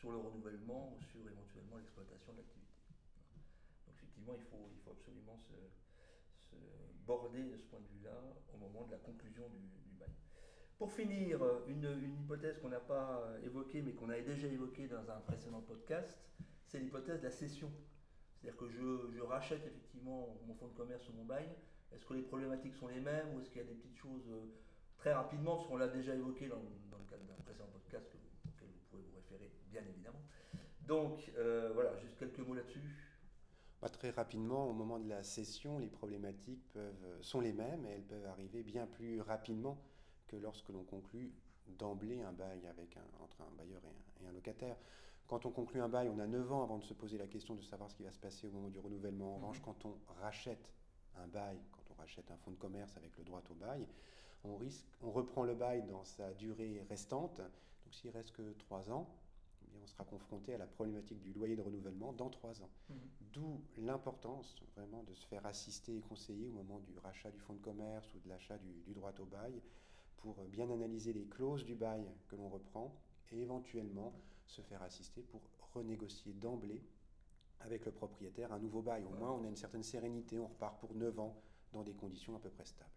sur 0.02 0.10
le 0.10 0.18
renouvellement 0.18 0.92
ou 0.92 1.00
sur 1.00 1.20
éventuellement 1.30 1.76
l'exploitation 1.76 2.32
de 2.32 2.38
l'activité. 2.38 2.74
Donc 3.86 3.94
effectivement, 3.94 4.34
il 4.34 4.42
faut, 4.42 4.68
il 4.74 4.80
faut 4.82 4.90
absolument 4.90 5.38
se, 5.38 6.56
border 7.06 7.44
de 7.44 7.56
ce 7.56 7.62
point 7.66 7.78
de 7.78 7.86
vue-là 7.86 8.18
au 8.52 8.56
moment 8.56 8.84
de 8.86 8.90
la 8.90 8.98
conclusion 8.98 9.48
du, 9.48 9.94
bail. 10.00 10.10
Pour 10.76 10.90
finir, 10.90 11.40
une, 11.68 12.18
hypothèse 12.20 12.58
qu'on 12.58 12.70
n'a 12.70 12.80
pas 12.80 13.28
évoquée 13.44 13.80
mais 13.80 13.92
qu'on 13.92 14.08
avait 14.08 14.22
déjà 14.22 14.48
évoquée 14.48 14.88
dans 14.88 15.08
un 15.08 15.20
précédent 15.20 15.60
podcast, 15.60 16.18
c'est 16.66 16.80
l'hypothèse 16.80 17.20
de 17.20 17.24
la 17.26 17.30
cession. 17.30 17.70
C'est-à-dire 18.34 18.58
que 18.58 18.68
je, 18.68 19.20
rachète 19.20 19.64
effectivement 19.64 20.36
mon 20.48 20.54
fonds 20.54 20.66
de 20.66 20.74
commerce 20.74 21.08
ou 21.10 21.12
mon 21.12 21.24
bail. 21.24 21.48
Est-ce 21.92 22.04
que 22.04 22.14
les 22.14 22.22
problématiques 22.22 22.74
sont 22.74 22.88
les 22.88 23.00
mêmes 23.00 23.32
ou 23.34 23.40
est-ce 23.40 23.50
qu'il 23.50 23.62
y 23.62 23.64
a 23.64 23.68
des 23.68 23.74
petites 23.74 23.98
choses 23.98 24.26
euh, 24.30 24.46
très 24.96 25.12
rapidement, 25.12 25.56
parce 25.56 25.68
qu'on 25.68 25.76
l'a 25.76 25.88
déjà 25.88 26.12
évoqué 26.12 26.48
dans, 26.48 26.56
le 26.56 27.04
cadre 27.08 27.22
d'un 27.24 27.40
précédent 27.44 27.68
podcast 27.72 28.10
bien 29.72 29.82
évidemment. 29.88 30.20
Donc 30.86 31.32
euh, 31.36 31.70
voilà, 31.74 31.96
juste 31.98 32.16
quelques 32.18 32.40
mots 32.40 32.54
là-dessus. 32.54 32.80
Bah, 33.80 33.88
très 33.88 34.10
rapidement, 34.10 34.68
au 34.68 34.72
moment 34.72 35.00
de 35.00 35.08
la 35.08 35.24
session, 35.24 35.78
les 35.78 35.88
problématiques 35.88 36.64
peuvent, 36.72 37.18
sont 37.20 37.40
les 37.40 37.52
mêmes 37.52 37.84
et 37.86 37.90
elles 37.90 38.06
peuvent 38.06 38.26
arriver 38.26 38.62
bien 38.62 38.86
plus 38.86 39.20
rapidement 39.20 39.76
que 40.28 40.36
lorsque 40.36 40.68
l'on 40.68 40.84
conclut 40.84 41.32
d'emblée 41.78 42.22
un 42.22 42.32
bail 42.32 42.66
avec 42.66 42.96
un, 42.96 43.22
entre 43.22 43.40
un 43.42 43.50
bailleur 43.56 43.82
et 44.20 44.26
un, 44.26 44.32
locataire. 44.32 44.76
Quand 45.26 45.46
on 45.46 45.50
conclut 45.50 45.80
un 45.80 45.88
bail, 45.88 46.08
on 46.08 46.18
a 46.18 46.26
9 46.26 46.52
ans 46.52 46.62
avant 46.62 46.78
de 46.78 46.84
se 46.84 46.94
poser 46.94 47.18
la 47.18 47.26
question 47.26 47.54
de 47.54 47.62
savoir 47.62 47.90
ce 47.90 47.96
qui 47.96 48.02
va 48.02 48.12
se 48.12 48.18
passer 48.18 48.46
au 48.46 48.50
moment 48.50 48.68
du 48.68 48.78
renouvellement. 48.78 49.32
En 49.32 49.36
revanche, 49.36 49.58
mhm. 49.58 49.64
quand 49.64 49.84
on 49.86 49.96
rachète 50.20 50.72
un 51.16 51.26
bail, 51.26 51.58
quand 51.72 51.82
on 51.90 51.94
rachète 51.94 52.30
un 52.30 52.36
fonds 52.36 52.50
de 52.50 52.56
commerce 52.56 52.96
avec 52.96 53.16
le 53.16 53.24
droit 53.24 53.42
au 53.50 53.54
bail, 53.54 53.86
on, 54.44 54.56
risque, 54.56 54.86
on 55.02 55.10
reprend 55.10 55.44
le 55.44 55.54
bail 55.54 55.82
dans 55.84 56.04
sa 56.04 56.32
durée 56.34 56.84
restante. 56.88 57.38
Donc 57.38 57.94
s'il 57.94 58.10
reste 58.10 58.32
que 58.32 58.52
3 58.58 58.90
ans, 58.90 59.08
on 59.82 59.86
sera 59.86 60.04
confronté 60.04 60.54
à 60.54 60.58
la 60.58 60.66
problématique 60.66 61.20
du 61.20 61.32
loyer 61.32 61.56
de 61.56 61.62
renouvellement 61.62 62.12
dans 62.12 62.30
trois 62.30 62.62
ans. 62.62 62.70
Mhm. 62.88 62.96
D'où 63.32 63.64
l'importance 63.78 64.62
vraiment 64.74 65.02
de 65.04 65.14
se 65.14 65.26
faire 65.26 65.44
assister 65.46 65.96
et 65.96 66.00
conseiller 66.00 66.48
au 66.48 66.52
moment 66.52 66.80
du 66.80 66.98
rachat 66.98 67.30
du 67.30 67.38
fonds 67.40 67.54
de 67.54 67.60
commerce 67.60 68.12
ou 68.14 68.20
de 68.20 68.28
l'achat 68.28 68.58
du, 68.58 68.94
droit 68.94 69.12
au 69.18 69.24
bail 69.24 69.62
pour 70.16 70.42
bien 70.44 70.70
analyser 70.70 71.12
les 71.12 71.26
clauses 71.26 71.64
du 71.64 71.74
bail 71.74 72.06
que 72.28 72.36
l'on 72.36 72.48
reprend 72.48 72.94
et 73.30 73.40
éventuellement 73.40 74.12
se 74.46 74.60
faire 74.62 74.82
assister 74.82 75.22
pour 75.22 75.42
renégocier 75.72 76.32
d'emblée 76.32 76.82
avec 77.60 77.84
le 77.84 77.92
propriétaire 77.92 78.52
un 78.52 78.58
nouveau 78.58 78.82
bail. 78.82 79.04
Au 79.04 79.10
moins, 79.10 79.32
on 79.32 79.44
a 79.44 79.48
une 79.48 79.56
certaine 79.56 79.82
sérénité, 79.82 80.38
on 80.38 80.46
repart 80.46 80.78
pour 80.80 80.94
neuf 80.94 81.18
ans 81.18 81.40
dans 81.72 81.82
des 81.82 81.94
conditions 81.94 82.36
à 82.36 82.40
peu 82.40 82.50
près 82.50 82.66
stables. 82.66 82.90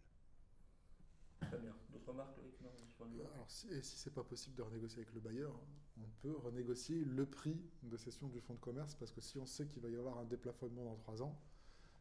Très 1.47 1.57
bien. 1.57 1.73
D'autres 1.91 2.09
remarques 2.09 2.37
Alors, 2.99 3.49
si, 3.49 3.69
et 3.69 3.81
si 3.81 3.97
c'est 3.97 4.13
pas 4.13 4.23
possible 4.23 4.55
de 4.55 4.61
renégocier 4.61 5.01
avec 5.01 5.13
le 5.13 5.19
bailleur, 5.19 5.53
on 5.97 6.09
peut 6.21 6.35
renégocier 6.37 7.03
le 7.03 7.25
prix 7.25 7.61
de 7.83 7.97
cession 7.97 8.27
du 8.27 8.41
fonds 8.41 8.55
de 8.55 8.59
commerce 8.59 8.95
parce 8.95 9.11
que 9.11 9.21
si 9.21 9.37
on 9.37 9.45
sait 9.45 9.67
qu'il 9.67 9.81
va 9.81 9.89
y 9.89 9.95
avoir 9.95 10.17
un 10.17 10.25
déplafonnement 10.25 10.83
dans 10.83 10.95
trois 10.95 11.21
ans, 11.21 11.39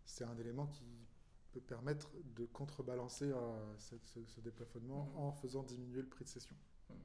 c'est 0.04 0.24
un 0.24 0.36
élément 0.38 0.66
qui 0.66 0.84
peut 1.52 1.60
permettre 1.60 2.10
de 2.36 2.46
contrebalancer 2.46 3.30
euh, 3.30 3.78
ce, 3.78 4.40
déplafonnement 4.40 5.04
mhm. 5.12 5.18
en 5.18 5.32
faisant 5.32 5.62
diminuer 5.62 6.02
le 6.02 6.08
prix 6.08 6.24
de 6.24 6.30
cession. 6.30 6.56
Mhm. 6.90 6.96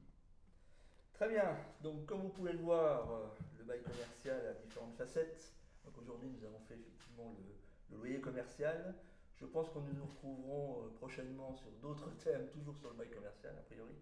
Très 1.14 1.28
bien. 1.28 1.56
Donc, 1.82 2.06
comme 2.06 2.22
vous 2.22 2.30
pouvez 2.30 2.52
le 2.52 2.58
voir, 2.58 3.10
euh, 3.10 3.28
le 3.58 3.64
bail 3.64 3.82
commercial 3.82 4.46
a 4.46 4.54
différentes 4.54 4.94
facettes. 4.96 5.54
Donc, 5.84 5.96
aujourd'hui, 5.98 6.28
nous 6.28 6.44
avons 6.44 6.58
fait 6.60 6.74
effectivement 6.74 7.32
le, 7.38 7.94
le 7.94 7.96
loyer 7.98 8.20
commercial. 8.20 8.94
Je 9.40 9.46
pense 9.46 9.70
que 9.70 9.78
nous 9.78 9.94
nous 9.94 10.04
retrouverons 10.04 10.84
euh, 10.84 10.90
prochainement 10.96 11.54
sur 11.54 11.70
d'autres 11.82 12.10
thèmes, 12.18 12.46
toujours 12.48 12.76
sur 12.76 12.90
le 12.90 12.96
bail 12.96 13.10
commercial, 13.10 13.56
a 13.58 13.62
priori. 13.62 13.94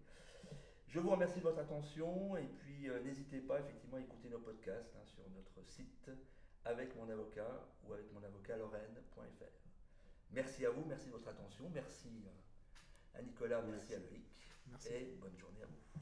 Je 0.87 0.99
vous 0.99 1.11
remercie 1.11 1.39
de 1.39 1.43
votre 1.43 1.59
attention 1.59 2.35
et 2.35 2.47
puis 2.47 2.89
euh, 2.89 2.99
n'hésitez 3.03 3.39
pas 3.39 3.59
effectivement 3.59 3.97
à 3.97 4.01
écouter 4.01 4.27
nos 4.27 4.39
podcasts 4.39 4.95
hein, 4.95 5.05
sur 5.05 5.23
notre 5.29 5.63
site 5.69 6.11
avec 6.65 6.95
mon 6.95 7.09
avocat 7.09 7.67
ou 7.83 7.93
avec 7.93 8.11
mon 8.11 8.23
avocat 8.23 8.57
lorraine.fr. 8.57 9.69
Merci 10.31 10.65
à 10.65 10.71
vous, 10.71 10.85
merci 10.85 11.07
de 11.07 11.11
votre 11.11 11.27
attention, 11.27 11.69
merci 11.73 12.25
euh, 12.27 13.19
à 13.19 13.21
Nicolas, 13.21 13.61
merci, 13.61 13.93
à 13.93 13.99
Loïc 13.99 14.25
et 14.89 15.15
bonne 15.21 15.37
journée 15.37 15.61
à 15.61 15.65
vous. 15.67 15.99